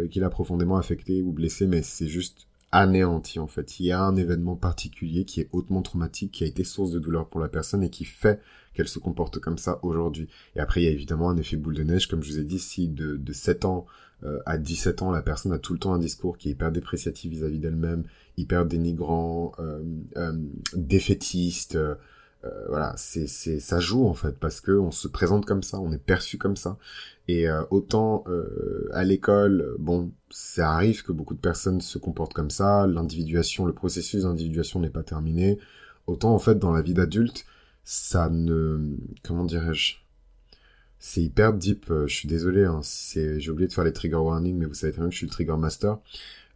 qu'il 0.09 0.23
a 0.23 0.29
profondément 0.29 0.77
affecté 0.77 1.21
ou 1.21 1.31
blessé, 1.31 1.67
mais 1.67 1.81
c'est 1.81 2.07
juste 2.07 2.47
anéanti 2.71 3.39
en 3.39 3.47
fait. 3.47 3.79
Il 3.79 3.87
y 3.87 3.91
a 3.91 4.01
un 4.01 4.15
événement 4.15 4.55
particulier 4.55 5.25
qui 5.25 5.41
est 5.41 5.49
hautement 5.51 5.81
traumatique, 5.81 6.31
qui 6.31 6.43
a 6.43 6.47
été 6.47 6.63
source 6.63 6.91
de 6.91 6.99
douleur 6.99 7.27
pour 7.27 7.39
la 7.39 7.49
personne 7.49 7.83
et 7.83 7.89
qui 7.89 8.05
fait 8.05 8.39
qu'elle 8.73 8.87
se 8.87 8.99
comporte 8.99 9.39
comme 9.39 9.57
ça 9.57 9.79
aujourd'hui. 9.81 10.29
Et 10.55 10.59
après, 10.59 10.81
il 10.81 10.85
y 10.85 10.87
a 10.87 10.91
évidemment 10.91 11.29
un 11.29 11.37
effet 11.37 11.57
boule 11.57 11.75
de 11.75 11.83
neige, 11.83 12.07
comme 12.07 12.23
je 12.23 12.31
vous 12.31 12.39
ai 12.39 12.43
dit, 12.43 12.59
si 12.59 12.87
de, 12.87 13.15
de 13.17 13.33
7 13.33 13.65
ans 13.65 13.85
euh, 14.23 14.39
à 14.45 14.57
17 14.57 15.01
ans, 15.01 15.11
la 15.11 15.21
personne 15.21 15.53
a 15.53 15.59
tout 15.59 15.73
le 15.73 15.79
temps 15.79 15.93
un 15.93 15.99
discours 15.99 16.37
qui 16.37 16.49
est 16.49 16.51
hyper 16.51 16.71
dépréciatif 16.71 17.31
vis-à-vis 17.31 17.59
d'elle-même, 17.59 18.03
hyper 18.37 18.65
dénigrant, 18.65 19.53
euh, 19.59 19.81
euh, 20.17 20.33
défaitiste, 20.75 21.77
euh, 22.45 22.67
voilà, 22.69 22.93
c'est 22.95 23.27
c'est 23.27 23.59
ça 23.59 23.81
joue 23.81 24.07
en 24.07 24.13
fait 24.13 24.39
parce 24.39 24.61
que 24.61 24.71
on 24.71 24.91
se 24.91 25.09
présente 25.09 25.45
comme 25.45 25.61
ça, 25.63 25.79
on 25.79 25.91
est 25.91 25.97
perçu 25.97 26.37
comme 26.37 26.55
ça. 26.55 26.77
Et 27.27 27.49
euh, 27.49 27.63
autant 27.69 28.23
euh, 28.27 28.89
à 28.93 29.03
l'école, 29.03 29.75
bon, 29.77 30.11
ça 30.29 30.71
arrive 30.71 31.03
que 31.03 31.11
beaucoup 31.11 31.33
de 31.35 31.39
personnes 31.39 31.81
se 31.81 31.97
comportent 31.97 32.33
comme 32.33 32.49
ça, 32.49 32.87
l'individuation, 32.87 33.65
le 33.65 33.73
processus 33.73 34.23
d'individuation 34.23 34.79
n'est 34.79 34.89
pas 34.89 35.03
terminé. 35.03 35.59
Autant 36.07 36.33
en 36.33 36.39
fait 36.39 36.57
dans 36.57 36.71
la 36.71 36.81
vie 36.81 36.93
d'adulte, 36.93 37.45
ça 37.83 38.29
ne, 38.29 38.95
comment 39.23 39.45
dirais-je, 39.45 39.97
c'est 40.99 41.21
hyper 41.21 41.53
deep. 41.53 41.87
je 41.89 42.13
suis 42.13 42.27
désolé, 42.27 42.65
hein, 42.65 42.79
c'est, 42.83 43.39
j'ai 43.39 43.51
oublié 43.51 43.67
de 43.67 43.73
faire 43.73 43.83
les 43.83 43.93
trigger 43.93 44.15
warnings, 44.15 44.57
mais 44.57 44.65
vous 44.65 44.73
savez 44.73 44.93
très 44.93 45.01
bien 45.01 45.09
que 45.09 45.13
je 45.13 45.19
suis 45.19 45.27
le 45.27 45.31
trigger 45.31 45.57
master. 45.57 45.99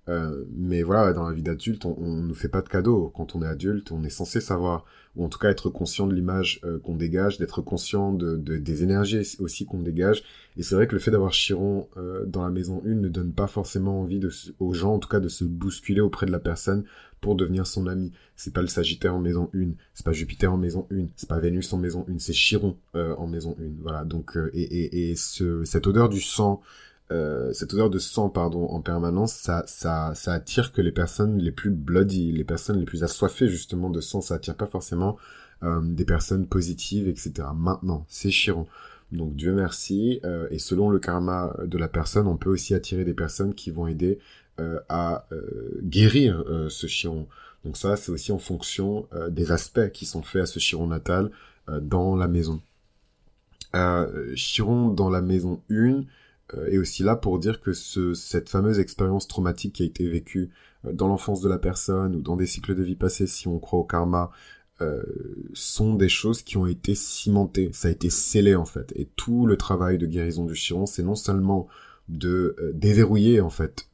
Euh, 0.10 0.44
mais 0.54 0.84
voilà, 0.84 1.14
dans 1.14 1.28
la 1.28 1.34
vie 1.34 1.42
d'adulte, 1.42 1.86
on, 1.86 1.96
on 1.98 2.24
ne 2.24 2.34
fait 2.34 2.50
pas 2.50 2.62
de 2.62 2.68
cadeaux. 2.68 3.12
Quand 3.16 3.36
on 3.36 3.42
est 3.42 3.48
adulte, 3.48 3.92
on 3.92 4.04
est 4.04 4.10
censé 4.10 4.42
savoir, 4.42 4.86
ou 5.16 5.24
en 5.24 5.30
tout 5.30 5.40
cas 5.40 5.50
être 5.50 5.70
conscient 5.70 6.08
de 6.08 6.14
l'image 6.14 6.60
euh, 6.66 6.78
qu'on 6.80 6.96
dégage, 6.96 7.38
d'être 7.38 7.62
conscient 7.62 8.12
de, 8.12 8.36
de, 8.36 8.58
des 8.58 8.84
énergies 8.84 9.38
aussi 9.40 9.66
qu'on 9.66 9.80
dégage. 9.80 10.24
Et 10.58 10.64
c'est 10.64 10.76
vrai 10.76 10.88
que 10.88 10.94
le 10.94 11.00
fait 11.00 11.12
d'avoir 11.12 11.32
Chiron 11.32 11.88
euh, 11.98 12.26
dans 12.26 12.44
la 12.44 12.50
maison 12.50 12.82
1 12.86 12.90
ne 12.96 13.08
donne 13.08 13.32
pas 13.32 13.48
forcément 13.48 14.02
envie 14.02 14.20
de, 14.20 14.30
aux 14.60 14.74
gens, 14.74 14.96
en 14.96 15.00
tout 15.00 15.10
cas, 15.10 15.22
de 15.22 15.30
se 15.30 15.46
bousculer 15.46 16.02
auprès 16.02 16.26
de 16.26 16.32
la 16.32 16.40
personne 16.40 16.84
pour 17.22 17.36
devenir 17.36 17.66
son 17.66 17.88
ami. 17.88 18.12
C'est 18.36 18.54
pas 18.54 18.62
le 18.62 18.68
Sagittaire 18.68 19.16
en 19.16 19.20
maison 19.20 19.50
1, 19.56 19.70
c'est 19.94 20.06
pas 20.06 20.12
Jupiter 20.12 20.52
en 20.52 20.58
maison 20.58 20.86
1, 20.92 21.06
c'est 21.16 21.30
pas 21.30 21.40
Vénus 21.40 21.72
en 21.72 21.78
maison 21.78 22.06
1, 22.10 22.20
c'est 22.20 22.34
Chiron 22.34 22.76
en 22.94 23.28
maison 23.28 23.56
1. 23.62 23.64
Voilà, 23.82 24.04
donc, 24.04 24.38
et, 24.54 24.62
et, 24.62 25.12
et 25.12 25.16
ce, 25.16 25.64
cette 25.64 25.88
odeur 25.88 26.10
du 26.10 26.20
sang, 26.20 26.62
euh, 27.12 27.52
cette 27.54 27.74
odeur 27.74 27.90
de 27.90 28.00
sang, 28.00 28.30
pardon, 28.30 28.66
en 28.68 28.82
permanence, 28.82 29.34
ça, 29.34 29.64
ça, 29.68 30.14
ça 30.16 30.34
attire 30.34 30.72
que 30.72 30.82
les 30.82 30.92
personnes 30.92 31.38
les 31.38 31.52
plus 31.52 31.70
bloody, 31.70 32.32
les 32.32 32.44
personnes 32.44 32.80
les 32.80 32.86
plus 32.86 33.04
assoiffées 33.04 33.50
justement 33.50 33.90
de 33.90 34.02
sang, 34.02 34.22
ça 34.22 34.36
attire 34.36 34.56
pas 34.56 34.68
forcément 34.68 35.18
euh, 35.64 35.82
des 35.84 36.06
personnes 36.06 36.48
positives, 36.48 37.08
etc. 37.08 37.48
Maintenant, 37.56 38.06
c'est 38.08 38.32
Chiron. 38.32 38.68
Donc 39.12 39.36
Dieu 39.36 39.54
merci. 39.54 40.22
Euh, 40.24 40.48
et 40.50 40.60
selon 40.60 40.90
le 40.90 40.98
karma 40.98 41.56
de 41.64 41.78
la 41.78 41.88
personne, 41.88 42.26
on 42.26 42.38
peut 42.38 42.50
aussi 42.50 42.74
attirer 42.74 43.04
des 43.04 43.14
personnes 43.14 43.54
qui 43.54 43.70
vont 43.70 43.88
aider 43.88 44.20
à 44.88 45.26
guérir 45.82 46.44
ce 46.70 46.86
Chiron. 46.86 47.28
Donc 47.66 47.76
ça, 47.76 47.96
c'est 47.96 48.12
aussi 48.12 48.32
en 48.32 48.38
fonction 48.38 49.08
des 49.32 49.52
aspects 49.52 49.90
qui 49.92 50.06
sont 50.06 50.22
faits 50.22 50.44
à 50.44 50.46
ce 50.46 50.60
Chiron 50.60 50.86
natal 50.86 51.32
dans 51.82 52.16
la 52.16 52.28
maison. 52.28 52.62
Chiron 54.36 54.90
dans 54.90 55.10
la 55.10 55.22
maison 55.22 55.60
1, 55.72 56.04
euh, 56.54 56.68
et 56.70 56.78
aussi 56.78 57.04
là 57.04 57.16
pour 57.16 57.40
dire 57.40 57.62
que 57.62 57.74
ce, 57.74 58.14
cette 58.14 58.50
fameuse 58.50 58.80
expérience 58.80 59.28
traumatique 59.28 59.76
qui 59.76 59.84
a 59.84 59.86
été 59.86 60.08
vécue 60.08 60.52
euh, 60.86 60.94
dans 60.94 61.08
l'enfance 61.08 61.42
de 61.42 61.50
la 61.50 61.58
personne 61.58 62.16
ou 62.16 62.22
dans 62.22 62.36
des 62.36 62.46
cycles 62.46 62.76
de 62.76 62.84
vie 62.84 62.96
passés, 62.96 63.28
si 63.28 63.48
on 63.48 63.60
croit 63.60 63.80
au 63.80 63.84
karma, 63.84 64.32
euh, 64.82 65.04
sont 65.54 65.96
des 65.96 66.10
choses 66.10 66.42
qui 66.42 66.58
ont 66.58 66.66
été 66.66 66.96
cimentées, 66.96 67.70
ça 67.74 67.88
a 67.88 67.92
été 67.92 68.10
scellé 68.10 68.56
en 68.56 68.66
fait. 68.66 68.92
Et 68.96 69.08
tout 69.16 69.46
le 69.46 69.58
travail 69.58 69.98
de 69.98 70.08
guérison 70.08 70.46
du 70.46 70.56
Chiron, 70.56 70.86
c'est 70.86 71.04
non 71.04 71.16
seulement 71.16 71.68
de 72.10 72.56
euh, 72.60 72.74
déverrouiller 72.74 73.40
en 73.40 73.50
fait 73.50 73.88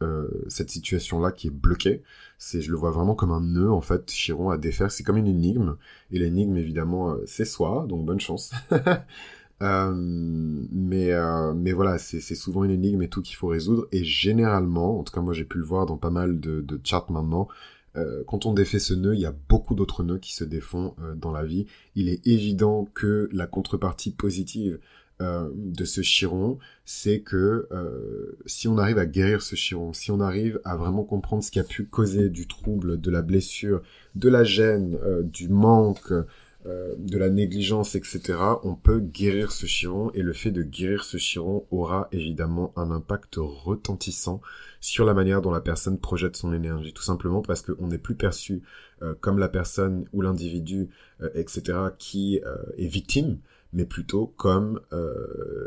cette 0.47 0.71
situation-là 0.71 1.31
qui 1.31 1.47
est 1.47 1.51
bloquée. 1.51 2.01
C'est, 2.39 2.61
je 2.61 2.71
le 2.71 2.77
vois 2.77 2.91
vraiment 2.91 3.13
comme 3.13 3.31
un 3.31 3.41
nœud 3.41 3.71
en 3.71 3.81
fait. 3.81 4.09
Chiron 4.09 4.49
à 4.49 4.57
défaire, 4.57 4.91
c'est 4.91 5.03
comme 5.03 5.17
une 5.17 5.27
énigme. 5.27 5.75
Et 6.11 6.19
l'énigme 6.19 6.57
évidemment, 6.57 7.17
c'est 7.25 7.45
soi, 7.45 7.85
donc 7.87 8.05
bonne 8.05 8.19
chance. 8.19 8.51
Euh, 9.61 9.93
mais 9.95 11.11
euh, 11.11 11.53
mais 11.53 11.73
voilà, 11.73 11.97
c'est 11.97 12.21
souvent 12.35 12.63
une 12.63 12.71
énigme 12.71 13.01
et 13.01 13.09
tout 13.09 13.21
qu'il 13.21 13.35
faut 13.35 13.47
résoudre. 13.47 13.87
Et 13.91 14.03
généralement, 14.03 14.99
en 14.99 15.03
tout 15.03 15.13
cas 15.13 15.21
moi 15.21 15.33
j'ai 15.33 15.43
pu 15.45 15.57
le 15.57 15.65
voir 15.65 15.85
dans 15.85 15.97
pas 15.97 16.11
mal 16.11 16.39
de, 16.39 16.61
de 16.61 16.79
charts 16.83 17.11
maintenant, 17.11 17.49
euh, 17.95 18.23
quand 18.27 18.45
on 18.45 18.53
défait 18.53 18.79
ce 18.79 18.93
nœud, 18.93 19.15
il 19.15 19.21
y 19.21 19.25
a 19.25 19.35
beaucoup 19.49 19.75
d'autres 19.75 20.03
nœuds 20.03 20.19
qui 20.19 20.33
se 20.33 20.43
défont 20.43 20.93
euh, 21.01 21.15
dans 21.15 21.31
la 21.31 21.43
vie. 21.43 21.65
Il 21.95 22.09
est 22.09 22.25
évident 22.27 22.87
que 22.93 23.29
la 23.31 23.47
contrepartie 23.47 24.11
positive 24.11 24.79
euh, 25.21 25.49
de 25.55 25.83
ce 25.83 26.01
chiron, 26.01 26.59
c'est 26.85 27.19
que 27.19 27.67
si 28.45 28.67
on 28.67 28.77
arrive 28.77 28.97
à 28.97 29.05
guérir 29.05 29.41
ce 29.41 29.55
chiron, 29.55 29.93
si 29.93 30.11
on 30.11 30.19
arrive 30.21 30.61
à 30.63 30.75
vraiment 30.77 31.03
comprendre 31.03 31.43
ce 31.43 31.51
qui 31.51 31.59
a 31.59 31.63
pu 31.63 31.85
causer 31.85 32.29
du 32.29 32.47
trouble, 32.47 32.99
de 33.01 33.11
la 33.11 33.21
blessure, 33.21 33.81
de 34.15 34.29
la 34.29 34.43
gêne, 34.43 34.97
du 35.23 35.49
manque, 35.49 36.13
euh, 36.65 36.93
de 36.97 37.17
la 37.17 37.29
négligence, 37.29 37.95
etc., 37.95 38.37
on 38.63 38.75
peut 38.75 38.99
guérir 38.99 39.51
ce 39.53 39.65
chiron 39.65 40.11
et 40.13 40.21
le 40.21 40.33
fait 40.33 40.51
de 40.51 40.61
guérir 40.61 41.05
ce 41.05 41.15
chiron 41.15 41.65
aura 41.71 42.09
évidemment 42.11 42.73
un 42.75 42.91
impact 42.91 43.35
retentissant 43.37 44.41
sur 44.81 45.05
la 45.05 45.13
manière 45.13 45.41
dont 45.41 45.51
la 45.51 45.61
personne 45.61 45.97
projette 45.97 46.35
son 46.35 46.51
énergie, 46.51 46.91
tout 46.91 47.03
simplement 47.03 47.41
parce 47.41 47.61
qu'on 47.61 47.87
n'est 47.87 47.97
plus 47.97 48.15
perçu 48.15 48.61
euh, 49.01 49.15
comme 49.21 49.39
la 49.39 49.47
personne 49.47 50.03
ou 50.11 50.21
l'individu, 50.21 50.89
euh, 51.21 51.29
etc., 51.33 51.77
qui 51.97 52.41
est 52.77 52.87
victime, 52.87 53.39
mais 53.71 53.85
plutôt 53.85 54.27
comme 54.27 54.81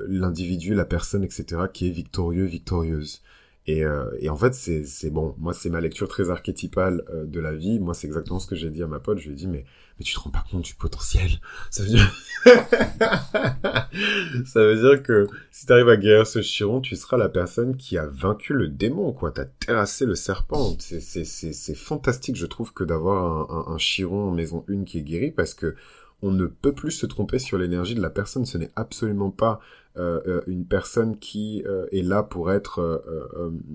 l'individu, 0.09 0.75
la 0.75 0.85
personne, 0.85 1.25
etc., 1.25 1.63
qui 1.73 1.87
est 1.87 1.91
victorieux, 1.91 2.45
victorieuse. 2.45 3.23
Et, 3.69 3.85
euh, 3.85 4.11
et, 4.19 4.29
en 4.29 4.37
fait, 4.37 4.55
c'est, 4.55 5.11
bon. 5.11 5.37
Moi, 5.39 5.55
c'est 5.55 5.71
ma 5.71 5.81
lecture 5.81 6.09
très 6.09 6.31
archétypale 6.31 7.05
euh, 7.11 7.25
de 7.25 7.39
la 7.39 7.55
vie. 7.55 7.79
Moi, 7.79 7.95
c'est 7.95 8.09
exactement 8.09 8.41
ce 8.41 8.49
que 8.49 8.57
j'ai 8.57 8.71
dit 8.71 8.83
à 8.83 8.89
ma 8.89 8.99
pote. 8.99 9.19
Je 9.19 9.27
lui 9.27 9.33
ai 9.33 9.37
dit, 9.37 9.47
mais, 9.47 9.65
mais 9.99 10.05
tu 10.05 10.15
te 10.15 10.19
rends 10.19 10.31
pas 10.31 10.45
compte 10.51 10.65
du 10.65 10.75
potentiel. 10.75 11.31
Ça 11.71 11.85
veut 11.85 11.91
dire, 11.91 12.13
ça 14.47 14.65
veut 14.65 14.81
dire 14.81 15.01
que 15.05 15.29
si 15.53 15.67
tu 15.67 15.73
arrives 15.73 15.89
à 15.89 15.97
guérir 15.97 16.27
ce 16.27 16.43
chiron, 16.43 16.81
tu 16.81 16.97
seras 16.97 17.17
la 17.17 17.29
personne 17.29 17.77
qui 17.77 17.97
a 17.99 18.07
vaincu 18.07 18.53
le 18.53 18.67
démon, 18.67 19.13
quoi. 19.13 19.31
T'as 19.31 19.45
terrassé 19.45 20.07
le 20.07 20.17
serpent. 20.17 20.77
C'est, 20.81 21.77
fantastique, 21.77 22.35
je 22.35 22.47
trouve, 22.47 22.73
que 22.73 22.83
d'avoir 22.83 23.49
un, 23.53 23.75
un, 23.75 23.79
chiron 23.79 24.29
en 24.29 24.33
maison 24.33 24.65
une 24.67 24.85
qui 24.85 24.99
est 24.99 25.03
guéri 25.03 25.31
parce 25.31 25.55
que 25.55 25.77
on 26.21 26.31
ne 26.31 26.47
peut 26.47 26.73
plus 26.73 26.93
se 26.93 27.07
tromper 27.07 27.39
sur 27.39 27.59
l'énergie 27.59 27.95
de 27.95 28.03
la 28.03 28.11
personne. 28.11 28.45
Ce 28.45 28.59
n'est 28.59 28.71
absolument 28.77 29.31
pas 29.31 29.61
une 29.97 30.65
personne 30.65 31.19
qui 31.19 31.63
euh, 31.67 31.87
est 31.93 32.03
là 32.03 32.23
pour 32.23 32.51
être 32.51 33.03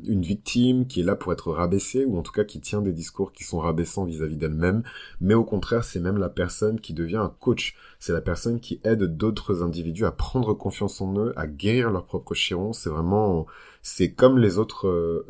une 0.08 0.22
victime, 0.22 0.88
qui 0.88 1.02
est 1.02 1.04
là 1.04 1.16
pour 1.16 1.32
être 1.32 1.52
rabaissée, 1.52 2.06
ou 2.06 2.18
en 2.18 2.24
tout 2.24 2.32
cas 2.32 2.44
qui 2.44 2.60
tient 2.60 2.82
des 2.82 2.94
discours 2.94 3.32
qui 3.32 3.44
sont 3.44 3.60
rabaissants 3.60 4.06
vis-à-vis 4.06 4.38
d'elle-même. 4.38 4.84
Mais 5.22 5.34
au 5.34 5.44
contraire, 5.44 5.84
c'est 5.84 6.00
même 6.00 6.18
la 6.18 6.30
personne 6.30 6.80
qui 6.80 6.94
devient 6.94 7.18
un 7.18 7.34
coach. 7.40 7.76
C'est 8.00 8.14
la 8.14 8.22
personne 8.22 8.60
qui 8.60 8.80
aide 8.84 9.04
d'autres 9.04 9.64
individus 9.64 10.06
à 10.06 10.12
prendre 10.12 10.54
confiance 10.54 11.02
en 11.02 11.18
eux, 11.18 11.34
à 11.36 11.48
guérir 11.48 11.92
leur 11.92 12.06
propre 12.06 12.34
chiron. 12.34 12.74
C'est 12.74 12.90
vraiment, 12.90 13.46
c'est 13.82 14.12
comme 14.12 14.40
les 14.40 14.58
autres 14.58 15.26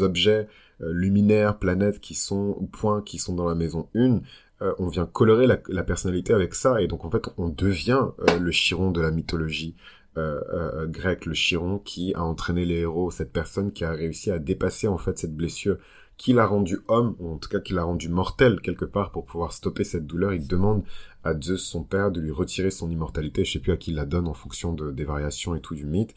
objets 0.00 0.48
luminaires, 0.80 1.58
planètes 1.58 2.00
qui 2.00 2.14
sont, 2.14 2.56
ou 2.58 2.66
points 2.66 3.02
qui 3.02 3.18
sont 3.18 3.34
dans 3.34 3.48
la 3.48 3.54
maison 3.54 3.88
1, 3.94 4.20
euh, 4.62 4.72
on 4.78 4.86
vient 4.86 5.04
colorer 5.04 5.46
la, 5.46 5.82
personnalité 5.82 6.32
avec 6.32 6.54
ça, 6.54 6.80
et 6.80 6.86
donc 6.86 7.04
en 7.04 7.10
fait 7.10 7.28
on 7.36 7.48
devient 7.48 8.06
euh, 8.28 8.38
le 8.38 8.50
chiron 8.52 8.92
de 8.92 9.00
la 9.00 9.10
mythologie 9.10 9.74
euh, 10.16 10.86
grecque, 10.86 11.26
le 11.26 11.34
chiron 11.34 11.78
qui 11.78 12.14
a 12.14 12.22
entraîné 12.22 12.64
les 12.64 12.80
héros, 12.80 13.10
cette 13.10 13.32
personne 13.32 13.72
qui 13.72 13.84
a 13.84 13.92
réussi 13.92 14.30
à 14.30 14.38
dépasser 14.38 14.88
en 14.88 14.98
fait 14.98 15.18
cette 15.18 15.36
blessure 15.36 15.78
qui 16.16 16.32
l'a 16.32 16.46
rendu 16.46 16.78
homme, 16.88 17.16
ou 17.18 17.32
en 17.32 17.38
tout 17.38 17.48
cas 17.48 17.58
qui 17.58 17.72
l'a 17.72 17.82
rendu 17.82 18.08
mortel 18.08 18.60
quelque 18.60 18.84
part 18.84 19.10
pour 19.10 19.24
pouvoir 19.24 19.52
stopper 19.52 19.82
cette 19.82 20.06
douleur. 20.06 20.32
Il 20.32 20.46
demande 20.46 20.84
à 21.24 21.38
Zeus, 21.38 21.62
son 21.64 21.82
père, 21.82 22.12
de 22.12 22.20
lui 22.20 22.30
retirer 22.30 22.70
son 22.70 22.90
immortalité. 22.90 23.44
Je 23.44 23.52
sais 23.54 23.58
plus 23.58 23.72
à 23.72 23.76
qui 23.76 23.90
il 23.90 23.96
la 23.96 24.06
donne 24.06 24.28
en 24.28 24.34
fonction 24.34 24.72
de, 24.72 24.92
des 24.92 25.04
variations 25.04 25.56
et 25.56 25.60
tout 25.60 25.74
du 25.74 25.86
mythe, 25.86 26.14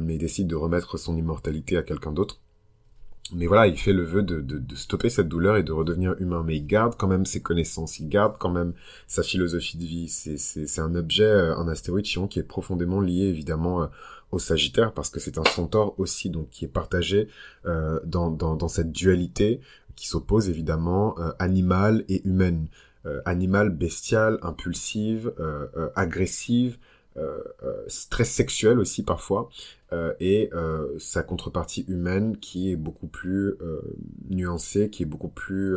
mais 0.00 0.16
il 0.16 0.18
décide 0.18 0.48
de 0.48 0.56
remettre 0.56 0.98
son 0.98 1.16
immortalité 1.16 1.76
à 1.76 1.82
quelqu'un 1.82 2.12
d'autre 2.12 2.40
mais 3.34 3.46
voilà, 3.46 3.66
il 3.66 3.76
fait 3.76 3.92
le 3.92 4.02
vœu 4.02 4.22
de, 4.22 4.40
de, 4.40 4.74
stopper 4.74 5.10
cette 5.10 5.28
douleur 5.28 5.56
et 5.56 5.62
de 5.62 5.72
redevenir 5.72 6.14
humain. 6.18 6.42
Mais 6.44 6.56
il 6.56 6.66
garde 6.66 6.94
quand 6.96 7.06
même 7.06 7.26
ses 7.26 7.40
connaissances, 7.40 7.98
il 7.98 8.08
garde 8.08 8.36
quand 8.38 8.50
même 8.50 8.72
sa 9.06 9.22
philosophie 9.22 9.76
de 9.76 9.84
vie. 9.84 10.08
C'est 10.08 10.80
un 10.80 10.94
objet, 10.94 11.24
euh, 11.24 11.56
un 11.56 11.68
astéroïde 11.68 12.06
Chiron 12.06 12.26
qui 12.26 12.38
est 12.38 12.44
profondément 12.44 13.00
lié 13.00 13.24
évidemment 13.24 13.82
euh, 13.82 13.86
au 14.32 14.38
Sagittaire 14.38 14.92
parce 14.92 15.10
que 15.10 15.20
c'est 15.20 15.38
un 15.38 15.44
centaure 15.44 15.98
aussi, 15.98 16.30
donc 16.30 16.50
qui 16.50 16.64
est 16.64 16.68
partagé 16.68 17.28
euh, 17.66 18.00
dans, 18.04 18.30
dans, 18.30 18.68
cette 18.68 18.92
dualité 18.92 19.60
qui 19.96 20.08
s'oppose 20.08 20.48
évidemment 20.48 21.18
euh, 21.18 21.32
animale 21.38 22.04
et 22.08 22.26
humaine. 22.26 22.68
animale, 23.24 23.70
bestiale, 23.70 24.38
impulsive, 24.42 25.32
agressive, 25.96 26.76
très 28.10 28.24
sexuelle 28.24 28.78
aussi 28.78 29.02
parfois, 29.02 29.50
et 30.20 30.50
sa 30.98 31.22
contrepartie 31.22 31.84
humaine 31.88 32.36
qui 32.38 32.70
est 32.70 32.76
beaucoup 32.76 33.08
plus 33.08 33.54
nuancée, 34.28 34.90
qui 34.90 35.02
est 35.02 35.06
beaucoup 35.06 35.28
plus 35.28 35.76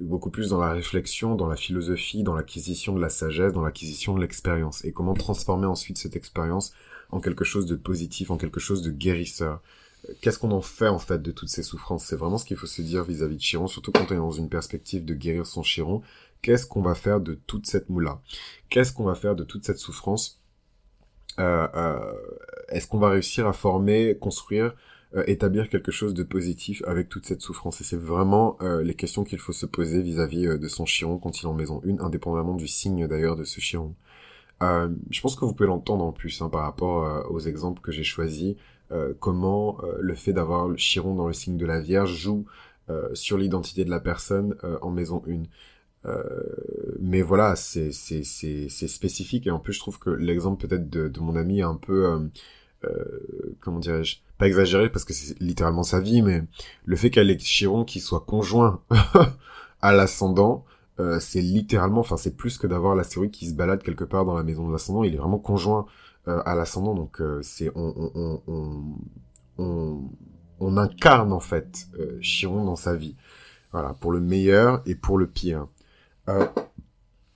beaucoup 0.00 0.30
plus 0.30 0.48
dans 0.48 0.60
la 0.60 0.72
réflexion, 0.72 1.34
dans 1.34 1.48
la 1.48 1.56
philosophie, 1.56 2.22
dans 2.22 2.34
l'acquisition 2.34 2.94
de 2.94 3.00
la 3.00 3.10
sagesse, 3.10 3.52
dans 3.52 3.62
l'acquisition 3.62 4.14
de 4.14 4.20
l'expérience, 4.20 4.84
et 4.84 4.92
comment 4.92 5.14
transformer 5.14 5.66
ensuite 5.66 5.98
cette 5.98 6.16
expérience 6.16 6.72
en 7.10 7.20
quelque 7.20 7.44
chose 7.44 7.66
de 7.66 7.76
positif, 7.76 8.30
en 8.30 8.38
quelque 8.38 8.60
chose 8.60 8.82
de 8.82 8.90
guérisseur. 8.90 9.60
Qu'est-ce 10.20 10.38
qu'on 10.38 10.50
en 10.52 10.60
fait 10.60 10.88
en 10.88 10.98
fait 10.98 11.20
de 11.20 11.30
toutes 11.30 11.48
ces 11.48 11.62
souffrances? 11.62 12.04
C'est 12.04 12.16
vraiment 12.16 12.38
ce 12.38 12.44
qu'il 12.44 12.56
faut 12.56 12.66
se 12.66 12.82
dire 12.82 13.04
vis-à-vis 13.04 13.36
de 13.36 13.40
Chiron, 13.40 13.66
surtout 13.66 13.92
quand 13.92 14.10
on 14.10 14.14
est 14.14 14.18
dans 14.18 14.30
une 14.30 14.48
perspective 14.48 15.04
de 15.04 15.14
guérir 15.14 15.46
son 15.46 15.62
Chiron. 15.62 16.02
Qu'est-ce 16.42 16.66
qu'on 16.66 16.82
va 16.82 16.94
faire 16.94 17.20
de 17.20 17.34
toute 17.46 17.66
cette 17.66 17.88
moula? 17.88 18.20
Qu'est-ce 18.68 18.92
qu'on 18.92 19.04
va 19.04 19.14
faire 19.14 19.34
de 19.34 19.44
toute 19.44 19.64
cette 19.64 19.78
souffrance? 19.78 20.40
Euh, 21.38 21.66
euh, 21.74 22.12
Est-ce 22.68 22.86
qu'on 22.86 22.98
va 22.98 23.10
réussir 23.10 23.46
à 23.46 23.52
former, 23.52 24.16
construire, 24.18 24.74
euh, 25.14 25.24
établir 25.26 25.68
quelque 25.68 25.92
chose 25.92 26.14
de 26.14 26.22
positif 26.22 26.82
avec 26.86 27.08
toute 27.08 27.26
cette 27.26 27.40
souffrance? 27.40 27.80
Et 27.80 27.84
c'est 27.84 28.00
vraiment 28.00 28.58
les 28.60 28.94
questions 28.94 29.24
qu'il 29.24 29.38
faut 29.38 29.52
se 29.52 29.66
poser 29.66 30.02
vis-à-vis 30.02 30.58
de 30.58 30.68
son 30.68 30.84
Chiron 30.84 31.18
quand 31.18 31.40
il 31.40 31.44
est 31.44 31.48
en 31.48 31.54
maison 31.54 31.80
une, 31.84 32.00
indépendamment 32.00 32.54
du 32.54 32.68
signe 32.68 33.06
d'ailleurs 33.06 33.36
de 33.36 33.44
ce 33.44 33.60
Chiron. 33.60 33.94
Euh, 34.62 34.88
je 35.10 35.20
pense 35.20 35.36
que 35.36 35.44
vous 35.44 35.52
pouvez 35.52 35.66
l'entendre 35.66 36.04
en 36.04 36.12
plus 36.12 36.40
hein, 36.40 36.48
par 36.48 36.62
rapport 36.62 37.04
euh, 37.04 37.22
aux 37.28 37.40
exemples 37.40 37.82
que 37.82 37.92
j'ai 37.92 38.04
choisis, 38.04 38.56
euh, 38.92 39.12
comment 39.18 39.78
le 39.98 40.14
fait 40.14 40.32
d'avoir 40.32 40.68
le 40.68 40.76
chiron 40.76 41.14
dans 41.14 41.26
le 41.26 41.32
signe 41.32 41.56
de 41.56 41.66
la 41.66 41.80
Vierge 41.80 42.14
joue 42.14 42.44
sur 43.14 43.36
l'identité 43.36 43.84
de 43.84 43.90
la 43.90 43.98
personne 43.98 44.54
en 44.80 44.90
maison 44.90 45.20
1. 45.26 45.42
mais 47.00 47.20
voilà, 47.20 47.56
c'est 47.56 47.90
spécifique 47.90 49.48
et 49.48 49.50
en 49.50 49.58
plus 49.58 49.72
je 49.72 49.80
trouve 49.80 49.98
que 49.98 50.10
l'exemple 50.10 50.68
peut-être 50.68 50.88
de, 50.88 51.20
mon 51.20 51.34
ami 51.34 51.58
est 51.58 51.62
un 51.62 51.74
peu, 51.74 52.30
comment 53.60 53.80
dirais-je, 53.80 54.18
pas 54.38 54.46
exagéré 54.46 54.88
parce 54.88 55.04
que 55.04 55.12
c'est 55.12 55.36
littéralement 55.40 55.82
sa 55.82 56.00
vie, 56.00 56.22
mais 56.22 56.44
le 56.84 56.96
fait 56.96 57.10
qu'elle 57.10 57.30
ait 57.30 57.38
Chiron 57.38 57.84
qui 57.84 57.98
soit 57.98 58.20
conjoint 58.20 58.80
à 59.80 59.92
l'ascendant, 59.92 60.64
euh, 60.98 61.20
c'est 61.20 61.40
littéralement, 61.40 62.00
enfin 62.00 62.16
c'est 62.16 62.36
plus 62.36 62.56
que 62.58 62.66
d'avoir 62.66 62.94
l'astéroïde 62.94 63.30
qui 63.30 63.46
se 63.46 63.54
balade 63.54 63.82
quelque 63.82 64.04
part 64.04 64.24
dans 64.24 64.34
la 64.34 64.42
maison 64.42 64.66
de 64.66 64.72
l'ascendant, 64.72 65.04
il 65.04 65.14
est 65.14 65.18
vraiment 65.18 65.38
conjoint 65.38 65.80
euh, 65.80 66.05
à 66.26 66.54
l'ascendant, 66.54 66.94
donc 66.94 67.20
euh, 67.20 67.40
c'est 67.42 67.70
on, 67.74 68.40
on, 69.58 70.10
on, 70.58 70.76
incarne 70.76 71.32
en 71.32 71.40
fait 71.40 71.86
Chiron 72.20 72.64
dans 72.64 72.76
sa 72.76 72.96
vie, 72.96 73.16
voilà, 73.72 73.94
pour 73.94 74.12
le 74.12 74.20
meilleur 74.20 74.82
et 74.86 74.94
pour 74.94 75.18
le 75.18 75.26
pire. 75.26 75.68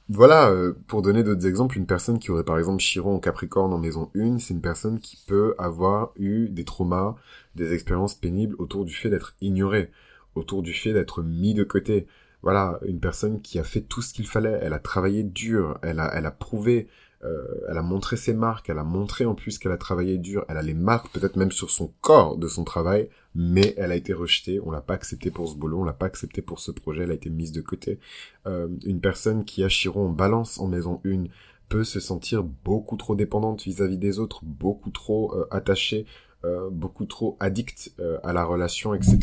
voilà, 0.08 0.52
pour 0.88 1.02
donner 1.02 1.22
d'autres 1.22 1.46
exemples, 1.46 1.78
une 1.78 1.86
personne 1.86 2.18
qui 2.18 2.30
aurait 2.30 2.44
par 2.44 2.58
exemple 2.58 2.82
Chiron 2.82 3.14
en 3.16 3.20
Capricorne 3.20 3.72
en 3.72 3.78
maison 3.78 4.10
1, 4.16 4.38
c'est 4.38 4.54
une 4.54 4.60
personne 4.60 4.98
qui 4.98 5.16
peut 5.26 5.54
avoir 5.58 6.12
eu 6.16 6.48
des 6.48 6.64
traumas, 6.64 7.14
des 7.54 7.72
expériences 7.72 8.14
pénibles 8.14 8.56
autour 8.58 8.84
du 8.84 8.94
fait 8.94 9.10
d'être 9.10 9.34
ignoré, 9.40 9.90
autour 10.34 10.62
du 10.62 10.72
fait 10.72 10.92
d'être 10.92 11.22
mis 11.22 11.54
de 11.54 11.64
côté, 11.64 12.06
voilà, 12.42 12.78
une 12.86 13.00
personne 13.00 13.42
qui 13.42 13.58
a 13.58 13.64
fait 13.64 13.82
tout 13.82 14.02
ce 14.02 14.14
qu'il 14.14 14.26
fallait, 14.26 14.58
elle 14.62 14.72
a 14.72 14.78
travaillé 14.78 15.22
dur, 15.22 15.78
elle 15.82 16.00
a, 16.00 16.10
elle 16.14 16.26
a 16.26 16.30
prouvé, 16.30 16.88
euh, 17.24 17.44
elle 17.68 17.76
a 17.76 17.82
montré 17.82 18.16
ses 18.16 18.32
marques, 18.34 18.70
elle 18.70 18.78
a 18.78 18.84
montré 18.84 19.24
en 19.24 19.34
plus 19.34 19.58
qu'elle 19.58 19.72
a 19.72 19.76
travaillé 19.76 20.18
dur, 20.18 20.44
elle 20.48 20.56
a 20.56 20.62
les 20.62 20.74
marques 20.74 21.12
peut-être 21.12 21.36
même 21.36 21.52
sur 21.52 21.70
son 21.70 21.92
corps 22.00 22.36
de 22.36 22.48
son 22.48 22.64
travail, 22.64 23.08
mais 23.34 23.74
elle 23.76 23.92
a 23.92 23.96
été 23.96 24.12
rejetée, 24.12 24.60
on 24.64 24.70
l'a 24.70 24.80
pas 24.80 24.94
acceptée 24.94 25.30
pour 25.30 25.48
ce 25.48 25.54
boulot, 25.54 25.80
on 25.80 25.84
l'a 25.84 25.92
pas 25.92 26.06
acceptée 26.06 26.42
pour 26.42 26.60
ce 26.60 26.70
projet, 26.70 27.04
elle 27.04 27.10
a 27.10 27.14
été 27.14 27.30
mise 27.30 27.52
de 27.52 27.60
côté. 27.60 27.98
Euh, 28.46 28.68
une 28.84 29.00
personne 29.00 29.44
qui 29.44 29.62
a 29.64 29.68
Chiron 29.68 30.06
en 30.06 30.12
balance 30.12 30.58
en 30.58 30.66
maison 30.66 31.00
1 31.04 31.24
peut 31.68 31.84
se 31.84 32.00
sentir 32.00 32.42
beaucoup 32.42 32.96
trop 32.96 33.14
dépendante 33.14 33.62
vis-à-vis 33.62 33.98
des 33.98 34.18
autres, 34.18 34.44
beaucoup 34.44 34.90
trop 34.90 35.34
euh, 35.36 35.46
attachée 35.50 36.06
euh, 36.42 36.70
beaucoup 36.70 37.04
trop 37.04 37.36
addict 37.38 37.92
euh, 38.00 38.18
à 38.22 38.32
la 38.32 38.46
relation, 38.46 38.94
etc. 38.94 39.18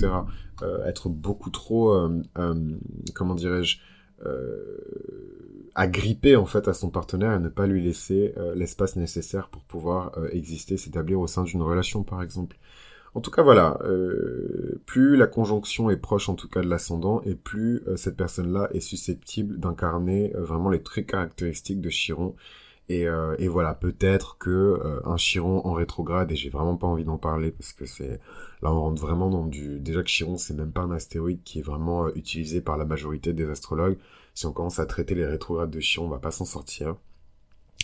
Euh, 0.62 0.86
être 0.86 1.10
beaucoup 1.10 1.50
trop, 1.50 2.08
comment 3.16 3.34
dirais-je, 3.34 3.80
agrippé 5.75 6.35
en 6.35 6.46
fait 6.46 6.68
à 6.68 6.74
son 6.74 6.89
partenaire 6.89 7.33
et 7.33 7.39
ne 7.39 7.50
pas 7.50 7.68
lui 7.68 7.83
laisser 7.83 8.33
l'espace 8.55 8.96
nécessaire 8.96 9.50
pour 9.50 9.61
pouvoir 9.63 10.18
exister, 10.31 10.77
s'établir 10.77 11.20
au 11.20 11.27
sein 11.27 11.44
d'une 11.44 11.61
relation, 11.61 12.03
par 12.03 12.24
exemple. 12.24 12.57
En 13.13 13.22
tout 13.22 13.31
cas, 13.31 13.42
voilà, 13.44 13.79
plus 14.85 15.15
la 15.15 15.27
conjonction 15.27 15.89
est 15.89 15.98
proche 15.98 16.29
en 16.29 16.35
tout 16.35 16.50
cas 16.50 16.61
de 16.61 16.68
l'ascendant, 16.68 17.22
et 17.25 17.35
plus 17.35 17.83
cette 17.96 18.18
personne-là 18.18 18.70
est 18.74 18.79
susceptible 18.79 19.59
d'incarner 19.59 20.33
vraiment 20.35 20.70
les 20.70 20.81
traits 20.81 21.07
caractéristiques 21.07 21.81
de 21.81 21.89
Chiron, 21.89 22.35
et, 22.89 23.07
euh, 23.07 23.35
et 23.37 23.47
voilà, 23.50 23.73
peut-être 23.73 24.37
que 24.37 24.50
euh, 24.50 25.01
un 25.05 25.17
Chiron 25.17 25.61
en 25.65 25.73
rétrograde, 25.73 26.31
et 26.31 26.35
j'ai 26.35 26.50
vraiment 26.50 26.77
pas 26.77 26.87
envie 26.87 27.03
d'en 27.03 27.17
parler 27.17 27.51
parce 27.51 27.73
que 27.73 27.85
c'est 27.85 28.19
là 28.61 28.71
on 28.71 28.79
rentre 28.81 29.01
vraiment 29.01 29.29
dans 29.29 29.45
du 29.45 29.79
déjà 29.79 30.01
que 30.03 30.09
Chiron 30.09 30.37
c'est 30.37 30.53
même 30.53 30.71
pas 30.71 30.81
un 30.81 30.91
astéroïde 30.91 31.43
qui 31.43 31.59
est 31.59 31.61
vraiment 31.61 32.05
euh, 32.07 32.11
utilisé 32.15 32.61
par 32.61 32.77
la 32.77 32.85
majorité 32.85 33.33
des 33.33 33.50
astrologues. 33.50 33.97
Si 34.35 34.45
on 34.45 34.53
commence 34.53 34.79
à 34.79 34.85
traiter 34.85 35.15
les 35.15 35.25
rétrogrades 35.25 35.69
de 35.71 35.79
Chiron, 35.81 36.05
on 36.07 36.09
va 36.09 36.19
pas 36.19 36.31
s'en 36.31 36.45
sortir. 36.45 36.95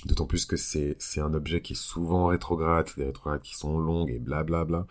D'autant 0.05 0.25
plus 0.25 0.45
que 0.45 0.57
c'est 0.57 0.95
c'est 0.99 1.21
un 1.21 1.33
objet 1.33 1.61
qui 1.61 1.73
est 1.73 1.75
souvent 1.75 2.27
rétrograde, 2.27 2.89
des 2.97 3.05
rétrogrades 3.05 3.41
qui 3.41 3.55
sont 3.55 3.77
longues 3.79 4.09
et 4.09 4.19
blablabla. 4.19 4.65
Bla 4.65 4.79
bla. 4.79 4.87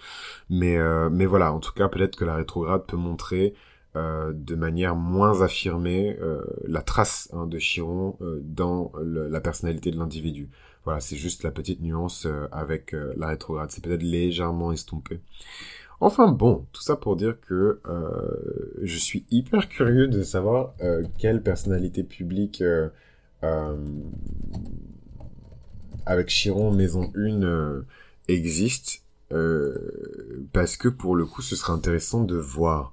Mais 0.51 0.79
mais 1.11 1.27
voilà, 1.27 1.53
en 1.53 1.61
tout 1.61 1.72
cas 1.72 1.88
peut-être 1.88 2.16
que 2.16 2.25
la 2.25 2.37
rétrograde 2.37 2.87
peut 2.87 2.96
montrer 2.96 3.55
euh, 3.95 4.33
de 4.35 4.55
manière 4.55 4.97
moins 4.97 5.43
affirmée 5.43 6.17
euh, 6.23 6.41
la 6.67 6.81
trace 6.81 7.29
hein, 7.35 7.47
de 7.47 7.59
Chiron 7.59 8.17
euh, 8.23 8.41
dans 8.43 8.91
la 9.03 9.39
personnalité 9.43 9.91
de 9.91 9.99
l'individu. 9.99 10.49
Voilà, 10.85 11.01
c'est 11.01 11.17
juste 11.17 11.43
la 11.43 11.51
petite 11.51 11.83
nuance 11.83 12.27
avec 12.51 12.93
la 12.93 13.29
rétrograde. 13.29 13.71
C'est 13.71 13.85
peut-être 13.85 14.03
légèrement 14.03 14.73
estompé. 14.73 15.21
Enfin 16.01 16.33
bon, 16.33 16.67
tout 16.73 16.81
ça 16.83 16.97
pour 16.97 17.15
dire 17.15 17.37
que 17.41 17.81
je 18.83 18.97
suis 18.97 19.25
hyper 19.31 19.69
curieux 19.69 20.09
de 20.09 20.25
savoir 20.25 20.75
quelle 21.19 21.41
personnalité 21.41 22.03
publique 22.03 22.65
avec 26.05 26.29
Chiron 26.31 26.73
Maison 26.73 27.13
1 27.15 27.85
existe. 28.27 29.05
parce 30.53 30.77
que 30.77 30.89
pour 30.89 31.15
le 31.15 31.27
coup, 31.27 31.43
ce 31.43 31.55
serait 31.55 31.75
intéressant 31.75 32.25
de 32.25 32.35
voir. 32.35 32.93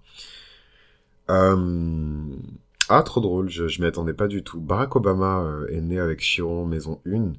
Euh... 1.30 2.36
Ah, 2.92 3.04
trop 3.04 3.22
drôle, 3.22 3.50
je, 3.50 3.68
je 3.68 3.82
m'y 3.82 3.88
attendais 3.88 4.16
pas 4.16 4.28
du 4.28 4.44
tout. 4.44 4.60
Barack 4.60 4.96
Obama 4.96 5.44
euh, 5.44 5.68
est 5.68 5.82
né 5.82 6.00
avec 6.00 6.22
Chiron 6.22 6.66
Maison 6.66 7.02
1. 7.06 7.34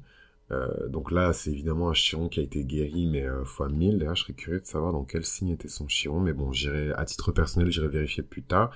Euh, 0.51 0.87
donc 0.87 1.11
là, 1.11 1.33
c'est 1.33 1.51
évidemment 1.51 1.89
un 1.89 1.93
Chiron 1.93 2.29
qui 2.29 2.39
a 2.39 2.43
été 2.43 2.63
guéri, 2.63 3.05
mais 3.05 3.25
fois 3.43 3.67
1000. 3.67 3.99
D'ailleurs, 3.99 4.15
je 4.15 4.23
serais 4.23 4.33
curieux 4.33 4.61
de 4.61 4.65
savoir 4.65 4.93
dans 4.93 5.03
quel 5.03 5.25
signe 5.25 5.49
était 5.49 5.67
son 5.67 5.87
Chiron. 5.87 6.21
Mais 6.21 6.31
bon, 6.31 6.53
j'irai, 6.53 6.93
à 6.93 7.03
titre 7.03 7.33
personnel, 7.33 7.69
j'irai 7.69 7.89
vérifier 7.89 8.23
plus 8.23 8.43
tard. 8.43 8.71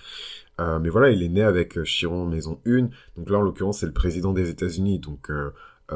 Mais 0.60 0.90
voilà, 0.90 1.12
il 1.12 1.24
est 1.24 1.30
né 1.30 1.44
avec 1.44 1.82
Chiron 1.84 2.26
Maison 2.26 2.60
1. 2.66 2.90
Donc 3.16 3.30
là, 3.30 3.38
en 3.40 3.42
l'occurrence, 3.42 3.80
c'est 3.80 3.86
le 3.86 3.94
président 3.94 4.34
des 4.34 4.50
États-Unis. 4.50 5.00
Donc 5.00 5.32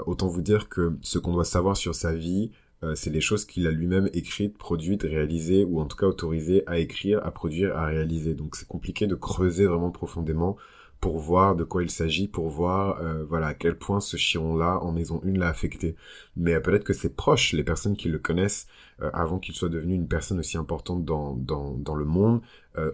autant 0.05 0.27
vous 0.27 0.41
dire 0.41 0.69
que 0.69 0.97
ce 1.01 1.19
qu'on 1.19 1.33
doit 1.33 1.45
savoir 1.45 1.75
sur 1.75 1.95
sa 1.95 2.13
vie, 2.13 2.51
euh, 2.83 2.95
c'est 2.95 3.09
les 3.09 3.21
choses 3.21 3.45
qu'il 3.45 3.67
a 3.67 3.71
lui-même 3.71 4.09
écrites, 4.13 4.57
produites, 4.57 5.03
réalisées, 5.03 5.65
ou 5.65 5.79
en 5.81 5.85
tout 5.85 5.97
cas 5.97 6.07
autorisées 6.07 6.63
à 6.67 6.79
écrire, 6.79 7.25
à 7.25 7.31
produire, 7.31 7.77
à 7.77 7.85
réaliser. 7.85 8.33
Donc 8.33 8.55
c'est 8.55 8.67
compliqué 8.67 9.07
de 9.07 9.15
creuser 9.15 9.65
vraiment 9.65 9.91
profondément 9.91 10.57
pour 10.99 11.17
voir 11.19 11.55
de 11.55 11.63
quoi 11.63 11.83
il 11.83 11.89
s'agit, 11.89 12.27
pour 12.27 12.49
voir 12.49 13.01
euh, 13.01 13.23
voilà 13.23 13.47
à 13.47 13.53
quel 13.53 13.77
point 13.77 13.99
ce 13.99 14.17
chiron-là 14.17 14.79
en 14.81 14.91
maison 14.91 15.21
1 15.25 15.37
l'a 15.37 15.47
affecté. 15.47 15.95
Mais 16.35 16.55
euh, 16.55 16.59
peut-être 16.59 16.83
que 16.83 16.93
ses 16.93 17.09
proches, 17.09 17.53
les 17.53 17.63
personnes 17.63 17.95
qui 17.95 18.09
le 18.09 18.19
connaissent, 18.19 18.67
avant 19.13 19.39
qu'il 19.39 19.55
soit 19.55 19.69
devenu 19.69 19.93
une 19.93 20.09
personne 20.09 20.39
aussi 20.39 20.57
importante 20.57 21.05
dans, 21.05 21.33
dans, 21.33 21.71
dans 21.71 21.95
le 21.95 22.03
monde, 22.03 22.41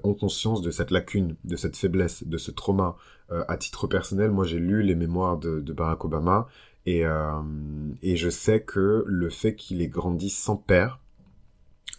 ont 0.04 0.14
conscience 0.14 0.62
de 0.62 0.70
cette 0.70 0.92
lacune, 0.92 1.36
de 1.46 1.56
cette 1.56 1.76
faiblesse, 1.76 2.24
de 2.28 2.38
ce 2.38 2.52
trauma. 2.52 2.96
à 3.32 3.58
titre 3.58 3.88
personnel, 3.88 4.30
moi 4.30 4.46
j'ai 4.46 4.60
lu 4.60 4.84
les 4.84 4.94
mémoires 4.94 5.40
de, 5.40 5.62
de 5.62 5.74
Barack 5.74 6.06
Obama 6.06 6.48
et, 6.86 7.06
euh, 7.06 7.42
et 8.02 8.16
je 8.16 8.30
sais 8.30 8.62
que 8.62 9.04
le 9.08 9.30
fait 9.30 9.56
qu'il 9.56 9.82
ait 9.82 9.88
grandi 9.88 10.30
sans 10.30 10.56
père 10.56 11.00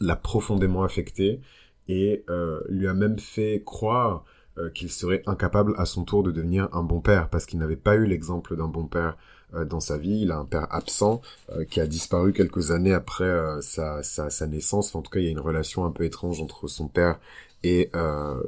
l'a 0.00 0.16
profondément 0.16 0.84
affecté 0.84 1.40
et 1.88 2.24
euh, 2.30 2.60
lui 2.68 2.86
a 2.86 2.94
même 2.94 3.18
fait 3.18 3.62
croire 3.64 4.24
euh, 4.58 4.70
qu'il 4.70 4.90
serait 4.90 5.22
incapable 5.26 5.74
à 5.76 5.84
son 5.84 6.04
tour 6.04 6.22
de 6.22 6.30
devenir 6.30 6.70
un 6.72 6.82
bon 6.82 7.02
père 7.02 7.28
parce 7.28 7.44
qu'il 7.44 7.58
n'avait 7.58 7.76
pas 7.76 7.94
eu 7.94 8.06
l'exemple 8.06 8.56
d'un 8.56 8.68
bon 8.68 8.86
père 8.86 9.18
euh, 9.52 9.66
dans 9.66 9.80
sa 9.80 9.98
vie. 9.98 10.22
Il 10.22 10.30
a 10.30 10.38
un 10.38 10.46
père 10.46 10.66
absent 10.70 11.20
euh, 11.52 11.66
qui 11.66 11.78
a 11.78 11.86
disparu 11.86 12.32
quelques 12.32 12.70
années 12.70 12.94
après 12.94 13.30
sa, 13.60 14.02
sa, 14.02 14.30
sa, 14.30 14.46
naissance. 14.46 14.94
en 14.94 15.02
tout 15.02 15.10
cas, 15.10 15.20
il 15.20 15.26
y 15.26 15.28
a 15.28 15.30
une 15.30 15.40
relation 15.40 15.84
un 15.84 15.90
peu 15.90 16.04
étrange 16.04 16.40
entre 16.40 16.68
son 16.68 16.88
père 16.88 17.18
et 17.64 17.90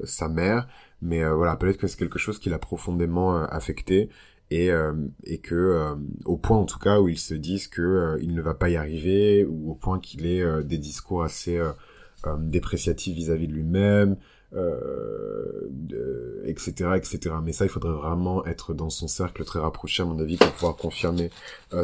sa 0.05 0.29
mère. 0.29 0.66
Mais 1.03 1.29
voilà, 1.29 1.57
peut-être 1.57 1.77
que 1.77 1.87
c'est 1.87 1.99
quelque 1.99 2.18
chose 2.18 2.38
qui 2.38 2.49
l'a 2.49 2.59
profondément 2.59 3.37
affecté 3.42 4.09
et, 4.51 4.71
euh, 4.71 4.94
et 5.25 5.38
que 5.38 5.94
au 6.25 6.38
point 6.38 6.57
en 6.57 6.64
tout 6.64 6.79
cas 6.79 7.01
où 7.01 7.09
ils 7.09 7.18
se 7.18 7.35
disent 7.35 7.68
que 7.68 8.16
il 8.23 8.35
ne 8.35 8.40
va 8.40 8.55
pas 8.55 8.71
y 8.71 8.77
arriver 8.77 9.44
ou 9.44 9.73
au 9.73 9.75
point 9.75 9.99
qu'il 9.99 10.25
ait 10.27 10.62
des 10.62 10.79
discours 10.79 11.23
assez 11.23 11.61
dépréciatifs 12.38 13.14
vis-à-vis 13.14 13.49
de 13.49 13.53
lui-même 13.53 14.16
etc., 16.45 16.91
etc. 16.97 17.35
Mais 17.43 17.53
ça, 17.53 17.65
il 17.65 17.69
faudrait 17.69 17.93
vraiment 17.93 18.45
être 18.47 18.75
dans 18.75 18.91
son 18.91 19.09
cercle 19.09 19.45
très 19.45 19.61
rapproché, 19.61 20.03
à 20.03 20.07
mon 20.07 20.19
avis, 20.19 20.37
pour 20.37 20.51
pouvoir 20.53 20.77
confirmer 20.77 21.31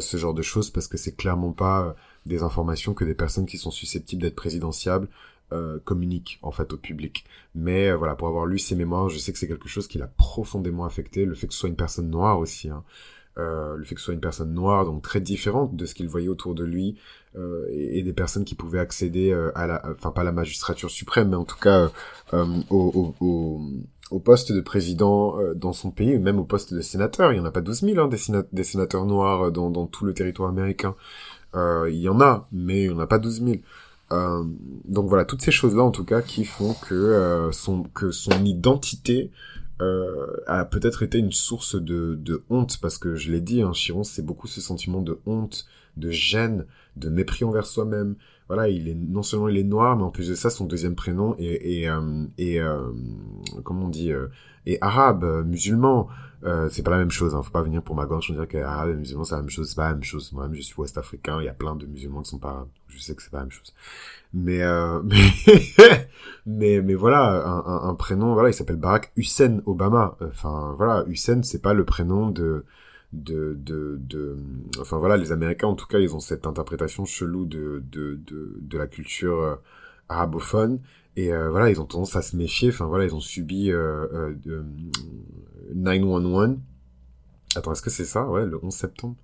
ce 0.01 0.17
genre 0.17 0.35
de 0.35 0.43
choses, 0.43 0.71
parce 0.71 0.89
que 0.89 0.97
c'est 0.97 1.17
clairement 1.17 1.53
pas 1.53 1.95
des 2.27 2.43
informations 2.43 2.95
que 2.95 3.05
des 3.05 3.15
personnes 3.15 3.47
qui 3.47 3.59
sont 3.59 3.71
susceptibles 3.71 4.23
d'être 4.23 4.37
présidentiables 4.37 5.09
euh, 5.53 5.79
communiquent 5.85 6.39
en 6.43 6.51
fait 6.51 6.73
au 6.73 6.79
public. 6.79 7.27
Mais 7.55 7.89
euh, 7.91 7.97
voilà, 7.97 8.15
pour 8.15 8.29
avoir 8.29 8.47
lu 8.47 8.59
ses 8.59 8.75
mémoires, 8.75 9.11
je 9.11 9.19
sais 9.19 9.31
que 9.31 9.39
c'est 9.39 9.47
quelque 9.47 9.69
chose 9.69 9.87
qui 9.87 9.99
l'a 9.99 10.07
profondément 10.07 10.87
affecté, 10.87 11.27
le 11.27 11.35
fait 11.35 11.47
que 11.47 11.53
ce 11.53 11.61
soit 11.61 11.69
une 11.69 11.77
personne 11.77 12.09
noire 12.09 12.39
aussi. 12.39 12.71
Hein. 12.71 12.83
Euh, 13.37 13.77
le 13.77 13.85
fait 13.85 13.95
que 13.95 14.01
ce 14.01 14.07
soit 14.07 14.15
une 14.15 14.21
personne 14.21 14.55
noire, 14.55 14.85
donc 14.85 15.03
très 15.03 15.21
différente 15.21 15.75
de 15.75 15.87
ce 15.87 15.95
qu'il 15.95 16.09
voyait 16.09 16.29
autour 16.29 16.55
de 16.55 16.65
lui, 16.65 16.97
euh, 17.37 17.67
et, 17.71 18.03
des 18.03 18.13
personnes 18.13 18.45
qui 18.45 18.55
pouvaient 18.55 18.79
accéder 18.79 19.33
euh, 19.33 19.51
à 19.57 19.67
la, 19.67 19.83
enfin 19.91 20.13
pas 20.13 20.21
à 20.21 20.25
la 20.25 20.31
magistrature 20.31 20.91
suprême, 20.91 21.31
mais 21.31 21.37
en 21.37 21.45
tout 21.45 21.59
cas 21.59 21.91
au, 22.33 22.37
au, 22.71 23.15
au, 23.21 23.61
au, 24.13 24.19
poste 24.21 24.53
de 24.53 24.61
président 24.61 25.37
dans 25.57 25.73
son 25.73 25.91
pays, 25.91 26.17
même 26.19 26.39
au 26.39 26.45
poste 26.45 26.75
de 26.75 26.81
sénateur. 26.81 27.33
Il 27.33 27.37
y 27.37 27.41
en 27.41 27.45
a 27.45 27.51
pas 27.51 27.61
12 27.61 27.81
000 27.81 28.01
hein, 28.01 28.09
des, 28.53 28.65
sénateurs 28.65 29.05
noirs 29.05 29.51
dans, 29.51 29.71
dans 29.71 29.87
tout 29.87 30.05
le 30.05 30.15
territoire 30.15 30.49
américain. 30.49 30.95
Euh, 31.55 31.89
il 31.91 31.99
y 31.99 32.09
en 32.09 32.21
a, 32.21 32.49
mais 32.53 32.83
il 32.85 32.89
n'y 32.91 32.95
en 32.95 33.01
a 33.01 33.07
pas 33.07 33.19
12 33.19 33.43
000. 33.45 33.57
Euh, 34.13 34.45
donc 34.85 35.09
voilà, 35.09 35.25
toutes 35.25 35.43
ces 35.43 35.51
choses-là 35.51 35.83
en 35.83 35.91
tout 35.91 36.05
cas 36.05 36.21
qui 36.21 36.45
font 36.45 36.75
que, 36.75 36.95
euh, 36.95 37.53
son, 37.53 37.85
que 37.85 38.11
son 38.11 38.45
identité 38.45 39.31
euh, 39.85 40.43
a 40.47 40.65
peut-être 40.65 41.03
été 41.03 41.19
une 41.19 41.33
source 41.33 41.77
de, 41.77 42.15
de 42.15 42.43
honte, 42.51 42.79
parce 42.81 42.99
que 42.99 43.15
je 43.17 43.31
l'ai 43.31 43.41
dit, 43.41 43.63
hein, 43.63 43.73
Chiron, 43.73 44.05
c'est 44.05 44.25
beaucoup 44.25 44.47
ce 44.47 44.61
sentiment 44.61 45.03
de 45.03 45.19
honte, 45.27 45.67
de 45.97 46.11
gêne, 46.11 46.67
de 46.97 47.09
mépris 47.09 47.45
envers 47.45 47.67
soi-même. 47.67 48.17
Voilà, 48.49 48.69
il 48.69 48.89
est 48.89 48.95
non 48.95 49.23
seulement 49.23 49.49
il 49.49 49.57
est 49.57 49.65
noir, 49.65 49.97
mais 49.97 50.03
en 50.03 50.11
plus 50.11 50.29
de 50.29 50.35
ça, 50.35 50.51
son 50.51 50.67
deuxième 50.67 50.95
prénom 50.95 51.35
est, 51.39 51.85
et 51.85 51.89
et 52.39 52.61
comment 53.63 53.87
on 53.87 53.89
dit, 53.89 54.13
est 54.67 54.79
arabe, 54.81 55.45
musulman. 55.47 56.09
Euh, 56.45 56.69
c'est 56.71 56.83
pas 56.83 56.91
la 56.91 56.99
même 56.99 57.11
chose, 57.11 57.35
hein. 57.35 57.43
faut 57.43 57.51
pas 57.51 57.63
venir 57.63 57.83
pour 57.83 57.97
ma 57.97 58.05
gorge 58.05 58.31
dire 58.31 58.47
que 58.47 58.59
ah, 58.59 58.85
les 58.87 58.95
musulmans 58.95 59.25
c'est 59.25 59.35
la 59.35 59.41
même 59.41 59.49
chose, 59.49 59.71
c'est 59.71 59.77
pas 59.77 59.89
la 59.89 59.95
même 59.95 60.03
chose. 60.03 60.31
Moi-même 60.33 60.55
je 60.55 60.61
suis 60.61 60.75
ouest-africain, 60.77 61.41
il 61.41 61.47
y 61.47 61.49
a 61.49 61.55
plein 61.55 61.75
de 61.75 61.87
musulmans 61.87 62.21
qui 62.21 62.31
sont 62.31 62.39
pas 62.39 62.67
je 62.89 62.99
sais 62.99 63.15
que 63.15 63.23
c'est 63.23 63.31
pas 63.31 63.39
la 63.39 63.45
même 63.45 63.53
chose. 63.53 63.73
Mais 64.35 64.63
euh, 64.63 65.01
mais, 66.47 66.83
mais 66.83 66.95
voilà, 66.95 67.47
un, 67.47 67.95
prénom, 67.95 68.35
voilà, 68.35 68.51
il 68.51 68.55
s'appelle 68.55 68.77
Barack 68.77 69.13
Hussein 69.17 69.63
Obama. 69.65 70.19
Enfin 70.21 70.75
voilà, 70.77 71.05
Hussein 71.09 71.43
c'est 71.43 71.63
pas 71.63 71.73
le 71.73 71.85
prénom 71.85 72.31
de 72.31 72.65
de, 73.13 73.57
de, 73.57 74.37
enfin 74.81 74.99
voilà, 74.99 75.17
les 75.17 75.33
Américains 75.33 75.69
en 75.69 75.77
tout 75.77 75.87
cas, 75.87 75.99
ils 75.99 76.15
ont 76.15 76.21
cette 76.21 76.47
interprétation 76.47 77.05
chelou 77.07 77.47
de, 77.47 77.83
de, 77.91 78.17
de, 78.27 78.59
de 78.61 78.79
la 78.79 78.87
culture 78.87 79.41
euh, 79.41 79.55
arabophone 80.09 80.81
et 81.17 81.33
euh, 81.33 81.51
voilà, 81.51 81.71
ils 81.71 81.81
ont 81.81 81.87
tendance 81.87 82.17
à 82.17 82.23
se 82.23 82.37
méfier. 82.37 82.71
Enfin 82.71 82.87
voilà, 82.87 83.05
ils 83.05 83.15
ont 83.15 83.21
subi 83.21 83.71
euh, 83.71 84.07
euh, 84.13 84.35
de, 84.45 84.65
911. 85.75 86.59
Attends, 87.57 87.73
est-ce 87.73 87.83
que 87.83 87.91
c'est 87.91 88.05
ça? 88.05 88.29
Ouais, 88.29 88.45
le 88.45 88.59
11 88.63 88.73
septembre. 88.75 89.17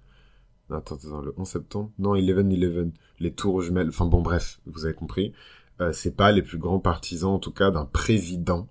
Attends, 0.70 0.96
attends, 0.96 1.20
le 1.20 1.34
11 1.36 1.48
septembre. 1.48 1.90
Non, 1.98 2.14
11-11. 2.14 2.92
Les 3.18 3.32
tours 3.32 3.60
jumelles. 3.62 3.88
Enfin 3.88 4.06
bon, 4.06 4.22
bref, 4.22 4.60
vous 4.66 4.84
avez 4.84 4.94
compris. 4.94 5.32
Euh, 5.80 5.92
c'est 5.92 6.14
pas 6.14 6.30
les 6.30 6.42
plus 6.42 6.58
grands 6.58 6.78
partisans, 6.78 7.32
en 7.32 7.38
tout 7.38 7.52
cas, 7.52 7.70
d'un 7.70 7.86
président 7.86 8.68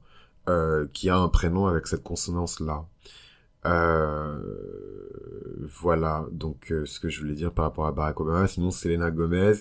euh, 0.48 0.88
qui 0.94 1.10
a 1.10 1.18
un 1.18 1.30
prénom 1.30 1.66
avec 1.68 1.88
cette 1.88 2.04
consonance-là. 2.04 2.86
Euh, 3.66 4.40
voilà, 5.82 6.26
donc 6.32 6.74
ce 6.86 7.00
que 7.00 7.10
je 7.10 7.20
voulais 7.20 7.36
dire 7.36 7.52
par 7.52 7.66
rapport 7.66 7.88
à 7.88 7.92
Barack 7.92 8.20
Obama. 8.22 8.48
Sinon, 8.48 8.72
Selena 8.72 9.12
Gomez, 9.12 9.54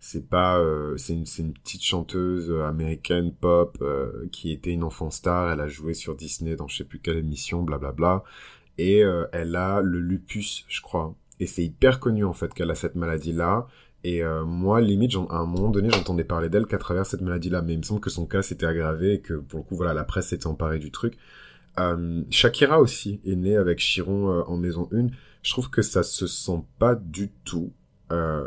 c'est 0.00 0.28
pas 0.28 0.58
euh, 0.58 0.96
c'est 0.96 1.14
une, 1.14 1.52
petite 1.52 1.82
chanteuse 1.82 2.50
euh, 2.50 2.64
américaine 2.64 3.32
pop 3.32 3.78
euh, 3.80 4.28
qui 4.30 4.52
était 4.52 4.70
une 4.70 4.84
enfant 4.84 5.10
star. 5.10 5.50
Elle 5.50 5.60
a 5.60 5.68
joué 5.68 5.94
sur 5.94 6.14
Disney 6.14 6.56
dans 6.56 6.68
je 6.68 6.76
sais 6.76 6.84
plus 6.84 7.00
quelle 7.00 7.16
émission 7.16 7.62
blablabla 7.62 8.22
et 8.78 8.98
elle 9.32 9.56
a 9.56 9.80
le 9.80 10.00
lupus 10.00 10.66
je 10.68 10.82
crois. 10.82 11.14
Et 11.40 11.46
c'est 11.46 11.64
hyper 11.64 11.98
connu 11.98 12.24
en 12.24 12.34
fait 12.34 12.52
qu'elle 12.52 12.70
a 12.70 12.74
cette 12.74 12.94
maladie 12.94 13.32
là 13.32 13.66
et 14.04 14.22
moi 14.44 14.82
limite 14.82 15.14
à 15.30 15.38
un 15.38 15.46
moment 15.46 15.70
donné 15.70 15.88
j'entendais 15.90 16.24
parler 16.24 16.50
d'elle 16.50 16.66
qu'à 16.66 16.76
travers 16.76 17.06
cette 17.06 17.22
maladie 17.22 17.48
là 17.48 17.62
mais 17.62 17.72
il 17.72 17.78
me 17.78 17.82
semble 17.82 18.00
que 18.00 18.10
son 18.10 18.26
cas 18.26 18.42
s'était 18.42 18.66
aggravé 18.66 19.14
et 19.14 19.20
que 19.20 19.32
pour 19.32 19.60
le 19.60 19.64
coup 19.64 19.76
voilà 19.76 19.94
la 19.94 20.04
presse 20.04 20.28
s'était 20.28 20.46
emparée 20.46 20.78
du 20.78 20.90
truc. 20.90 21.16
Shakira 22.30 22.80
aussi 22.80 23.22
est 23.24 23.34
née 23.34 23.56
avec 23.56 23.78
Chiron 23.78 24.44
en 24.46 24.58
maison 24.58 24.90
1 24.92 25.06
je 25.42 25.50
trouve 25.52 25.70
que 25.70 25.80
ça 25.80 26.02
se 26.02 26.26
sent 26.26 26.62
pas 26.78 26.94
du 26.94 27.30
tout 27.44 27.72
euh, 28.12 28.46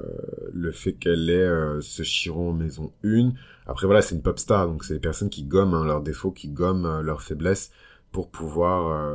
le 0.53 0.71
fait 0.71 0.93
qu'elle 0.93 1.29
ait 1.29 1.33
euh, 1.33 1.81
ce 1.81 2.03
chiron 2.03 2.53
maison 2.53 2.93
1. 3.03 3.31
Après 3.67 3.87
voilà, 3.87 4.01
c'est 4.01 4.15
une 4.15 4.21
pop 4.21 4.39
star, 4.39 4.67
donc 4.67 4.85
c'est 4.85 4.93
des 4.93 4.99
personnes 5.01 5.29
qui 5.29 5.43
gomment 5.43 5.73
hein, 5.73 5.85
leurs 5.85 6.01
défauts, 6.01 6.31
qui 6.31 6.47
gomment 6.47 6.85
euh, 6.85 7.01
leurs 7.01 7.21
faiblesses 7.21 7.71
pour 8.11 8.31
pouvoir 8.31 9.13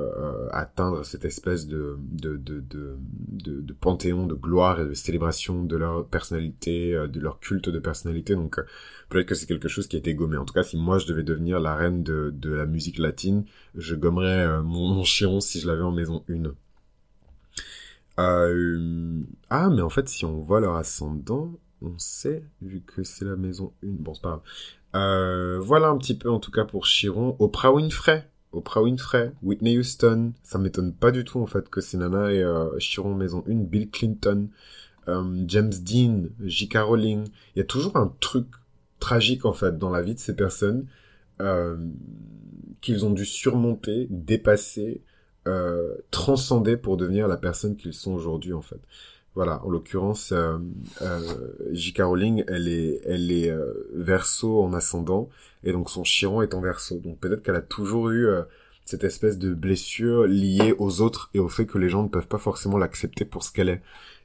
atteindre 0.53 1.05
cette 1.05 1.25
espèce 1.25 1.67
de 1.67 1.99
de, 2.13 2.37
de, 2.37 2.61
de, 2.61 2.97
de, 3.61 3.73
panthéon 3.73 4.29
de 4.29 4.35
gloire 4.35 4.81
et 4.81 4.85
de 4.85 4.95
célébration 4.95 5.65
de 5.65 5.77
leur 5.77 6.07
personnalité, 6.07 6.93
de 6.93 7.19
leur 7.19 7.41
culte 7.41 7.69
de 7.69 7.81
personnalité. 7.81 8.37
Donc 8.37 8.61
peut-être 9.09 9.27
que 9.27 9.35
c'est 9.35 9.47
quelque 9.47 9.67
chose 9.67 9.89
qui 9.89 9.97
a 9.97 9.99
été 9.99 10.15
gommé. 10.15 10.37
En 10.37 10.45
tout 10.45 10.55
cas, 10.55 10.63
si 10.63 10.77
moi 10.77 10.99
je 10.99 11.09
devais 11.09 11.25
devenir 11.25 11.59
la 11.59 11.75
reine 11.75 12.05
de, 12.05 12.33
de 12.33 12.51
la 12.55 12.67
musique 12.67 12.99
latine, 12.99 13.45
je 13.75 13.97
gommerais 13.97 14.63
mon, 14.63 14.87
mon 14.87 15.03
chiron 15.03 15.41
si 15.41 15.59
je 15.59 15.67
l'avais 15.67 15.83
en 15.83 15.91
maison 15.91 16.23
1. 16.31 16.55
Euh... 18.19 19.23
Ah, 19.51 19.71
mais 19.71 19.83
en 19.83 19.91
fait, 19.91 20.09
si 20.09 20.25
on 20.25 20.41
voit 20.41 20.61
leur 20.61 20.77
ascendant, 20.77 21.59
on 21.83 21.99
sait, 21.99 22.45
vu 22.63 22.81
que 22.81 23.03
c'est 23.03 23.25
la 23.25 23.37
maison 23.37 23.73
1. 23.83 23.89
Bon, 23.89 24.15
c'est 24.15 24.23
pas 24.23 24.29
grave. 24.29 24.43
Euh, 24.95 25.59
voilà 25.61 25.89
un 25.89 25.99
petit 25.99 26.17
peu, 26.17 26.31
en 26.31 26.39
tout 26.39 26.51
cas, 26.51 26.65
pour 26.65 26.87
Chiron. 26.87 27.37
Oprah 27.39 27.73
Winfrey. 27.73 28.29
Oprah 28.53 28.83
Winfrey, 28.83 29.33
Whitney 29.43 29.79
Houston. 29.79 30.33
Ça 30.43 30.59
m'étonne 30.59 30.95
pas 30.95 31.11
du 31.11 31.25
tout, 31.25 31.41
en 31.41 31.47
fait, 31.47 31.69
que 31.69 31.81
c'est 31.81 31.99
Nana 31.99 32.33
et 32.33 32.43
euh, 32.43 32.79
Chiron 32.79 33.15
maison 33.15 33.45
1. 33.49 33.55
Bill 33.65 33.91
Clinton, 33.91 34.49
euh, 35.09 35.45
James 35.47 35.73
Dean, 35.83 36.29
J.K. 36.41 36.79
Rowling. 36.79 37.25
Il 37.55 37.59
y 37.59 37.63
a 37.63 37.65
toujours 37.65 37.97
un 37.97 38.15
truc 38.21 38.47
tragique, 39.01 39.45
en 39.45 39.53
fait, 39.53 39.79
dans 39.79 39.91
la 39.91 40.03
vie 40.03 40.15
de 40.15 40.21
ces 40.21 40.37
personnes 40.37 40.87
euh, 41.41 41.77
qu'ils 42.81 43.05
ont 43.05 43.11
dû 43.11 43.27
surmonter, 43.27 44.07
dépasser, 44.11 45.03
euh, 45.47 45.95
transcender 46.11 46.77
pour 46.77 46.97
devenir 46.97 47.29
la 47.29 47.37
personne 47.37 47.77
qu'ils 47.77 47.95
sont 47.95 48.13
aujourd'hui 48.13 48.53
en 48.53 48.63
fait. 48.63 48.81
Voilà, 49.35 49.65
en 49.65 49.69
l'occurrence, 49.69 50.31
euh, 50.31 50.59
euh, 51.03 51.19
J.K. 51.73 52.03
Rowling, 52.03 52.45
elle 52.47 52.69
est, 52.69 53.01
elle 53.05 53.33
est 53.33 53.51
euh, 53.51 53.73
verso 53.93 54.63
en 54.63 54.73
ascendant, 54.73 55.29
et 55.65 55.73
donc 55.73 55.91
son 55.91 56.05
chiron 56.05 56.41
est 56.41 56.55
en 56.55 56.61
verso. 56.61 56.99
Donc 56.99 57.19
peut-être 57.19 57.43
qu'elle 57.43 57.57
a 57.57 57.61
toujours 57.61 58.11
eu 58.11 58.29
euh, 58.29 58.43
cette 58.85 59.03
espèce 59.03 59.37
de 59.37 59.53
blessure 59.53 60.27
liée 60.27 60.75
aux 60.79 61.01
autres 61.01 61.31
et 61.35 61.41
au 61.41 61.49
fait 61.49 61.67
que 61.67 61.79
les 61.79 61.89
gens 61.89 62.05
ne 62.05 62.09
peuvent 62.09 62.29
pas 62.29 62.39
forcément 62.39 62.79
l'accepter 62.79 63.25
pour 63.25 63.43
ce 63.43 63.51
qu'elle 63.51 63.71
est. 63.71 63.83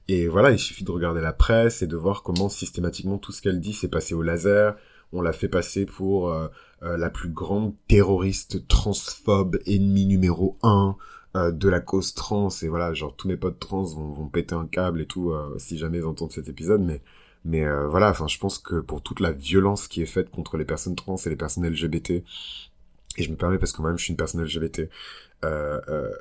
Et 0.09 0.27
voilà, 0.27 0.51
il 0.51 0.59
suffit 0.59 0.83
de 0.83 0.91
regarder 0.91 1.21
la 1.21 1.33
presse 1.33 1.81
et 1.81 1.87
de 1.87 1.95
voir 1.95 2.21
comment 2.21 2.49
systématiquement 2.49 3.17
tout 3.17 3.31
ce 3.31 3.41
qu'elle 3.41 3.59
dit 3.59 3.73
s'est 3.73 3.87
passé 3.87 4.13
au 4.13 4.21
laser. 4.21 4.75
On 5.11 5.21
l'a 5.21 5.33
fait 5.33 5.47
passer 5.47 5.85
pour 5.85 6.31
euh, 6.31 6.47
la 6.81 7.09
plus 7.09 7.29
grande 7.29 7.73
terroriste 7.87 8.67
transphobe, 8.67 9.59
ennemi 9.65 10.05
numéro 10.05 10.57
un 10.63 10.95
euh, 11.35 11.51
de 11.51 11.69
la 11.69 11.79
cause 11.79 12.13
trans. 12.13 12.49
Et 12.61 12.67
voilà, 12.67 12.93
genre 12.93 13.15
tous 13.15 13.27
mes 13.27 13.37
potes 13.37 13.59
trans 13.59 13.83
vont, 13.83 14.11
vont 14.11 14.27
péter 14.27 14.55
un 14.55 14.65
câble 14.65 15.01
et 15.01 15.05
tout 15.05 15.31
euh, 15.31 15.55
si 15.57 15.77
jamais 15.77 15.97
ils 15.97 16.05
entendent 16.05 16.31
cet 16.31 16.49
épisode. 16.49 16.81
Mais 16.81 17.01
mais 17.45 17.65
voilà, 17.87 18.09
enfin 18.09 18.27
je 18.27 18.37
pense 18.37 18.59
que 18.59 18.81
pour 18.81 19.01
toute 19.01 19.21
la 19.21 19.31
violence 19.31 19.87
qui 19.87 20.01
est 20.01 20.05
faite 20.05 20.29
contre 20.29 20.57
les 20.57 20.65
personnes 20.65 20.95
trans 20.95 21.15
et 21.15 21.29
les 21.29 21.37
personnes 21.37 21.65
LGBT, 21.65 22.11
et 23.17 23.23
je 23.23 23.29
me 23.29 23.35
permets 23.35 23.57
parce 23.57 23.71
que 23.71 23.81
moi-même 23.81 23.97
je 23.97 24.03
suis 24.03 24.11
une 24.11 24.17
personne 24.17 24.43
LGBT, 24.43 24.89
euh, 25.45 25.79
euh, 25.87 26.11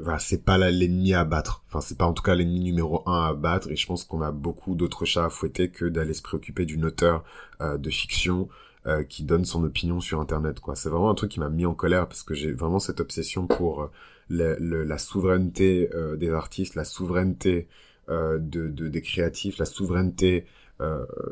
voilà, 0.00 0.18
c'est 0.18 0.44
pas 0.44 0.58
l'ennemi 0.58 1.14
à 1.14 1.24
battre. 1.24 1.64
Enfin, 1.66 1.80
c'est 1.80 1.98
pas 1.98 2.06
en 2.06 2.12
tout 2.12 2.22
cas 2.22 2.34
l'ennemi 2.34 2.60
numéro 2.60 3.02
un 3.08 3.26
à 3.26 3.34
battre. 3.34 3.70
Et 3.70 3.76
je 3.76 3.86
pense 3.86 4.04
qu'on 4.04 4.22
a 4.22 4.30
beaucoup 4.30 4.74
d'autres 4.74 5.04
chats 5.04 5.26
à 5.26 5.30
fouetter 5.30 5.70
que 5.70 5.84
d'aller 5.84 6.14
se 6.14 6.22
préoccuper 6.22 6.64
d'une 6.66 6.84
auteur 6.84 7.24
euh, 7.60 7.78
de 7.78 7.90
fiction 7.90 8.48
euh, 8.86 9.02
qui 9.02 9.24
donne 9.24 9.44
son 9.44 9.64
opinion 9.64 10.00
sur 10.00 10.20
Internet. 10.20 10.60
quoi. 10.60 10.76
C'est 10.76 10.88
vraiment 10.88 11.10
un 11.10 11.14
truc 11.14 11.32
qui 11.32 11.40
m'a 11.40 11.48
mis 11.48 11.66
en 11.66 11.74
colère 11.74 12.06
parce 12.06 12.22
que 12.22 12.34
j'ai 12.34 12.52
vraiment 12.52 12.78
cette 12.78 13.00
obsession 13.00 13.46
pour 13.46 13.82
euh, 13.82 14.56
la 14.60 14.98
souveraineté 14.98 15.90
euh, 15.94 16.16
des 16.16 16.30
artistes, 16.30 16.74
la 16.74 16.84
souveraineté 16.84 17.66
de, 18.08 18.38
de, 18.38 18.88
des 18.88 19.02
créatifs, 19.02 19.58
la 19.58 19.66
souveraineté 19.66 20.46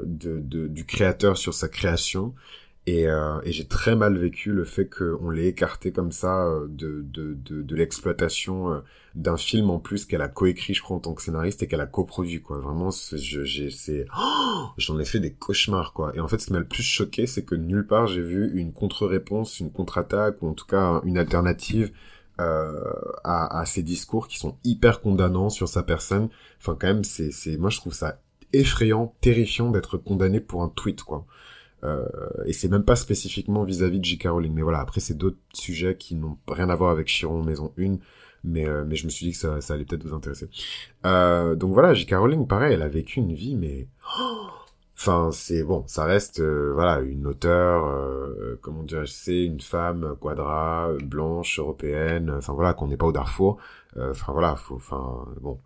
du 0.05 0.85
créateur 0.87 1.39
sur 1.39 1.55
sa 1.55 1.69
création. 1.69 2.35
Et, 2.87 3.09
euh, 3.09 3.41
et 3.43 3.51
j'ai 3.51 3.67
très 3.67 3.97
mal 3.97 4.17
vécu 4.17 4.53
le 4.53 4.65
fait 4.65 4.89
qu'on 4.89 5.31
l'ait 5.31 5.47
écarté 5.47 5.91
comme 5.91 6.13
ça 6.13 6.47
euh, 6.47 6.69
de, 6.69 7.03
de, 7.03 7.35
de, 7.35 7.61
de 7.63 7.77
l'exploitation 7.77 8.73
euh, 8.73 8.79
d'un 9.17 9.37
film 9.37 9.71
en 9.71 9.81
plus 9.81 10.05
qu'elle 10.05 10.23
a 10.23 10.29
coécrit, 10.29 10.73
je 10.73 10.83
crois, 10.83 10.97
en 10.97 11.01
tant 11.01 11.13
que 11.13 11.23
scénariste 11.23 11.65
et 11.65 11.67
qu'elle 11.67 11.81
a 11.81 11.87
coproduit, 11.87 12.41
quoi. 12.43 12.59
Vraiment, 12.59 12.91
j'ai, 13.13 13.71
c'est, 13.71 14.07
oh 14.17 14.67
j'en 14.77 15.01
ai 15.01 15.05
fait 15.05 15.19
des 15.19 15.33
cauchemars, 15.33 15.93
quoi. 15.93 16.13
Et 16.15 16.21
en 16.21 16.29
fait, 16.29 16.39
ce 16.39 16.47
qui 16.47 16.53
m'a 16.53 16.61
le 16.61 16.69
plus 16.69 16.85
choqué, 16.85 17.27
c'est 17.27 17.45
que 17.45 17.57
nulle 17.57 17.87
part 17.89 18.07
j'ai 18.07 18.23
vu 18.23 18.53
une 18.57 18.73
contre-réponse, 18.73 19.59
une 19.59 19.73
contre-attaque 19.73 20.41
ou 20.43 20.49
en 20.49 20.55
tout 20.55 20.67
cas 20.67 21.01
une 21.05 21.19
alternative 21.19 21.91
euh, 22.39 22.93
à, 23.25 23.61
à 23.61 23.65
ces 23.65 23.83
discours 23.83 24.29
qui 24.29 24.39
sont 24.39 24.59
hyper 24.63 25.01
condamnants 25.01 25.49
sur 25.49 25.69
sa 25.69 25.83
personne. 25.83 26.29
Enfin, 26.61 26.77
quand 26.79 26.87
même, 26.87 27.03
c'est, 27.05 27.33
c'est, 27.33 27.57
moi, 27.57 27.71
je 27.71 27.79
trouve 27.79 27.95
ça 27.95 28.21
effrayant, 28.53 29.15
terrifiant 29.23 29.71
d'être 29.71 29.97
condamné 29.97 30.41
pour 30.41 30.63
un 30.63 30.69
tweet, 30.69 31.03
quoi. 31.03 31.27
Euh, 31.85 32.07
et 32.47 32.53
c'est 32.53 32.69
même 32.69 32.85
pas 32.85 32.97
spécifiquement 32.97 33.65
vis-à-vis 33.65 34.01
de 34.01 34.05
J.K. 34.05 34.29
Rowling. 34.29 34.53
Mais 34.53 34.63
voilà, 34.63 34.81
après, 34.81 35.01
c'est 35.01 35.17
d'autres 35.17 35.39
sujets 35.53 35.97
qui 35.97 36.15
n'ont 36.15 36.39
rien 36.49 36.69
à 36.71 36.75
voir 36.75 36.91
avec 36.91 37.09
Chiron 37.09 37.43
Maison 37.43 37.73
1. 37.79 37.97
Mais, 38.45 38.67
euh, 38.69 38.85
mais 38.87 38.97
je 38.97 39.07
me 39.07 39.11
suis 39.11 39.27
dit 39.27 39.33
que 39.33 39.39
ça, 39.39 39.61
ça 39.61 39.75
allait 39.75 39.85
peut-être 39.85 40.05
vous 40.05 40.15
intéresser. 40.15 40.49
Euh, 41.05 41.57
donc 41.57 41.73
voilà, 41.73 41.95
J.K. 41.95 42.15
Rowling, 42.15 42.47
pareil, 42.47 42.75
elle 42.75 42.83
a 42.83 42.89
vécu 42.89 43.21
une 43.21 43.35
vie, 43.35 43.57
mais... 43.57 43.89
Enfin, 44.99 45.29
c'est 45.31 45.63
bon, 45.63 45.85
ça 45.87 46.07
reste 46.07 46.41
euh, 46.41 46.73
voilà 46.73 47.01
une 47.01 47.27
auteure, 47.27 47.85
euh, 47.85 48.59
comment 48.63 48.83
dire, 48.83 49.07
c'est 49.07 49.45
une 49.45 49.61
femme 49.61 50.17
quadra, 50.19 50.91
blanche, 51.05 51.59
européenne. 51.59 52.33
Enfin 52.39 52.55
voilà, 52.55 52.73
qu'on 52.73 52.87
n'est 52.89 52.97
pas 52.97 53.05
au 53.05 53.13
Darfour. 53.13 53.59
Enfin 54.01 54.33
voilà, 54.33 54.57
faut, 54.57 54.77
enfin 54.77 55.27
bon. 55.43 55.61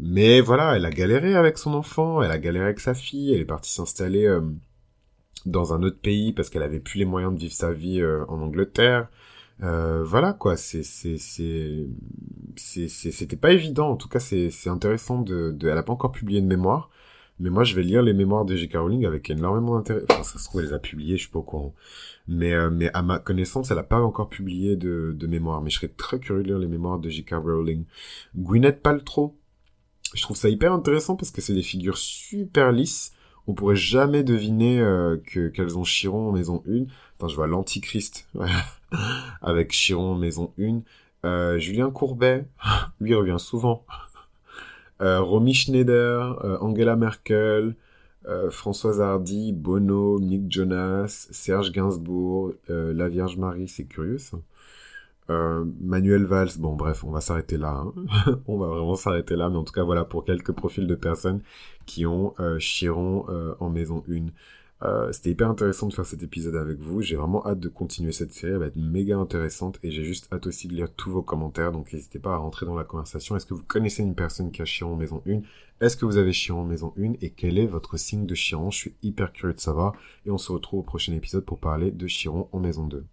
mais 0.00 0.40
voilà, 0.40 0.76
elle 0.76 0.86
a 0.86 0.90
galéré 0.90 1.34
avec 1.34 1.58
son 1.58 1.74
enfant, 1.74 2.22
elle 2.22 2.30
a 2.30 2.38
galéré 2.38 2.64
avec 2.64 2.80
sa 2.80 2.94
fille, 2.94 3.34
elle 3.34 3.42
est 3.42 3.44
partie 3.44 3.70
s'installer 3.70 4.26
dans 5.46 5.72
un 5.74 5.82
autre 5.82 5.98
pays 6.00 6.32
parce 6.32 6.50
qu'elle 6.50 6.62
avait 6.62 6.80
plus 6.80 6.98
les 6.98 7.04
moyens 7.04 7.34
de 7.34 7.38
vivre 7.38 7.52
sa 7.52 7.72
vie 7.72 8.00
euh, 8.00 8.24
en 8.28 8.40
Angleterre. 8.40 9.08
Euh, 9.62 10.02
voilà 10.04 10.32
quoi, 10.32 10.56
c'est 10.56 10.82
c'est 10.82 11.18
c'est 11.18 12.88
c'était 12.88 13.36
pas 13.36 13.52
évident. 13.52 13.90
En 13.90 13.96
tout 13.96 14.08
cas, 14.08 14.20
c'est 14.20 14.50
c'est 14.50 14.70
intéressant 14.70 15.20
de, 15.20 15.50
de 15.52 15.68
elle 15.68 15.76
a 15.78 15.82
pas 15.82 15.92
encore 15.92 16.12
publié 16.12 16.40
de 16.40 16.46
mémoire, 16.46 16.90
mais 17.38 17.50
moi 17.50 17.64
je 17.64 17.74
vais 17.74 17.82
lire 17.82 18.02
les 18.02 18.14
mémoires 18.14 18.44
de 18.46 18.56
J.K. 18.56 18.76
Rowling 18.76 19.04
avec 19.04 19.28
énormément 19.28 19.76
d'intérêt. 19.76 20.02
Enfin, 20.10 20.22
ça 20.22 20.38
se 20.38 20.44
trouve 20.44 20.62
elle 20.62 20.68
les 20.68 20.72
a 20.72 20.78
publiées, 20.78 21.16
je 21.16 21.22
suis 21.22 21.30
pas 21.30 21.40
au 21.40 21.42
courant. 21.42 21.74
Mais 22.26 22.54
euh, 22.54 22.70
mais 22.70 22.90
à 22.94 23.02
ma 23.02 23.18
connaissance, 23.18 23.70
elle 23.70 23.78
a 23.78 23.82
pas 23.82 24.00
encore 24.00 24.30
publié 24.30 24.76
de 24.76 25.14
de 25.18 25.26
mémoire. 25.26 25.60
Mais 25.62 25.70
je 25.70 25.76
serais 25.76 25.88
très 25.88 26.18
curieux 26.20 26.42
de 26.42 26.48
lire 26.48 26.58
les 26.58 26.68
mémoires 26.68 26.98
de 26.98 27.10
J.K. 27.10 27.34
Rowling. 27.34 27.84
Gwyneth 28.36 28.82
Paltrow, 28.82 29.36
je 30.14 30.22
trouve 30.22 30.36
ça 30.38 30.48
hyper 30.48 30.72
intéressant 30.72 31.16
parce 31.16 31.30
que 31.30 31.42
c'est 31.42 31.54
des 31.54 31.62
figures 31.62 31.98
super 31.98 32.72
lisses 32.72 33.12
on 33.50 33.54
pourrait 33.54 33.74
jamais 33.74 34.22
deviner 34.22 34.80
euh, 34.80 35.16
que 35.26 35.48
qu'elles 35.48 35.76
ont 35.76 35.82
Chiron 35.82 36.28
en 36.28 36.32
maison 36.32 36.62
1. 36.68 36.84
Enfin, 37.18 37.26
je 37.26 37.34
vois 37.34 37.48
l'Antichrist 37.48 38.28
avec 39.42 39.72
Chiron 39.72 40.14
maison 40.14 40.52
1. 40.56 40.82
Euh, 41.24 41.58
Julien 41.58 41.90
Courbet, 41.90 42.46
lui 43.00 43.12
revient 43.12 43.40
souvent. 43.40 43.84
Euh, 45.02 45.20
Romy 45.20 45.54
Schneider, 45.54 46.60
Angela 46.62 46.94
Merkel, 46.94 47.74
Françoise 48.50 49.00
Hardy, 49.00 49.52
Bono, 49.52 50.20
Nick 50.20 50.52
Jonas, 50.52 51.26
Serge 51.32 51.72
Gainsbourg, 51.72 52.52
la 52.68 53.08
Vierge 53.08 53.36
Marie, 53.36 53.66
c'est 53.66 53.86
curieux 53.86 54.18
ça. 54.18 54.38
Euh, 55.30 55.64
Manuel 55.80 56.24
Valls, 56.24 56.50
bon 56.58 56.74
bref, 56.74 57.04
on 57.04 57.10
va 57.10 57.20
s'arrêter 57.20 57.56
là. 57.56 57.84
Hein. 57.84 57.92
on 58.46 58.58
va 58.58 58.66
vraiment 58.66 58.96
s'arrêter 58.96 59.36
là, 59.36 59.48
mais 59.48 59.56
en 59.56 59.64
tout 59.64 59.72
cas 59.72 59.84
voilà 59.84 60.04
pour 60.04 60.24
quelques 60.24 60.52
profils 60.52 60.86
de 60.86 60.94
personnes 60.96 61.40
qui 61.86 62.04
ont 62.04 62.34
euh, 62.40 62.58
Chiron 62.58 63.26
euh, 63.28 63.54
en 63.60 63.70
maison 63.70 64.02
1. 64.10 64.26
Euh, 64.82 65.12
C'était 65.12 65.30
hyper 65.30 65.48
intéressant 65.50 65.88
de 65.88 65.92
faire 65.92 66.06
cet 66.06 66.22
épisode 66.22 66.56
avec 66.56 66.78
vous. 66.80 67.02
J'ai 67.02 67.16
vraiment 67.16 67.46
hâte 67.46 67.60
de 67.60 67.68
continuer 67.68 68.12
cette 68.12 68.32
série. 68.32 68.52
Elle 68.52 68.58
va 68.58 68.66
être 68.66 68.76
méga 68.76 69.18
intéressante 69.18 69.78
et 69.82 69.90
j'ai 69.90 70.04
juste 70.04 70.32
hâte 70.32 70.46
aussi 70.46 70.68
de 70.68 70.74
lire 70.74 70.92
tous 70.94 71.10
vos 71.10 71.22
commentaires. 71.22 71.70
Donc 71.70 71.92
n'hésitez 71.92 72.18
pas 72.18 72.32
à 72.34 72.36
rentrer 72.38 72.66
dans 72.66 72.74
la 72.74 72.84
conversation. 72.84 73.36
Est-ce 73.36 73.46
que 73.46 73.54
vous 73.54 73.62
connaissez 73.62 74.02
une 74.02 74.14
personne 74.14 74.50
qui 74.50 74.62
a 74.62 74.64
Chiron 74.64 74.94
en 74.94 74.96
maison 74.96 75.22
1 75.28 75.42
Est-ce 75.80 75.96
que 75.96 76.06
vous 76.06 76.16
avez 76.16 76.32
Chiron 76.32 76.62
en 76.62 76.64
maison 76.64 76.94
1 76.98 77.14
Et 77.20 77.30
quel 77.30 77.58
est 77.58 77.66
votre 77.66 77.98
signe 77.98 78.26
de 78.26 78.34
Chiron? 78.34 78.70
Je 78.70 78.78
suis 78.78 78.94
hyper 79.02 79.32
curieux 79.32 79.54
de 79.54 79.60
savoir. 79.60 79.92
Et 80.26 80.30
on 80.30 80.38
se 80.38 80.50
retrouve 80.50 80.80
au 80.80 80.84
prochain 80.84 81.12
épisode 81.12 81.44
pour 81.44 81.58
parler 81.58 81.90
de 81.90 82.06
Chiron 82.06 82.48
en 82.52 82.58
maison 82.58 82.86
2. 82.86 83.04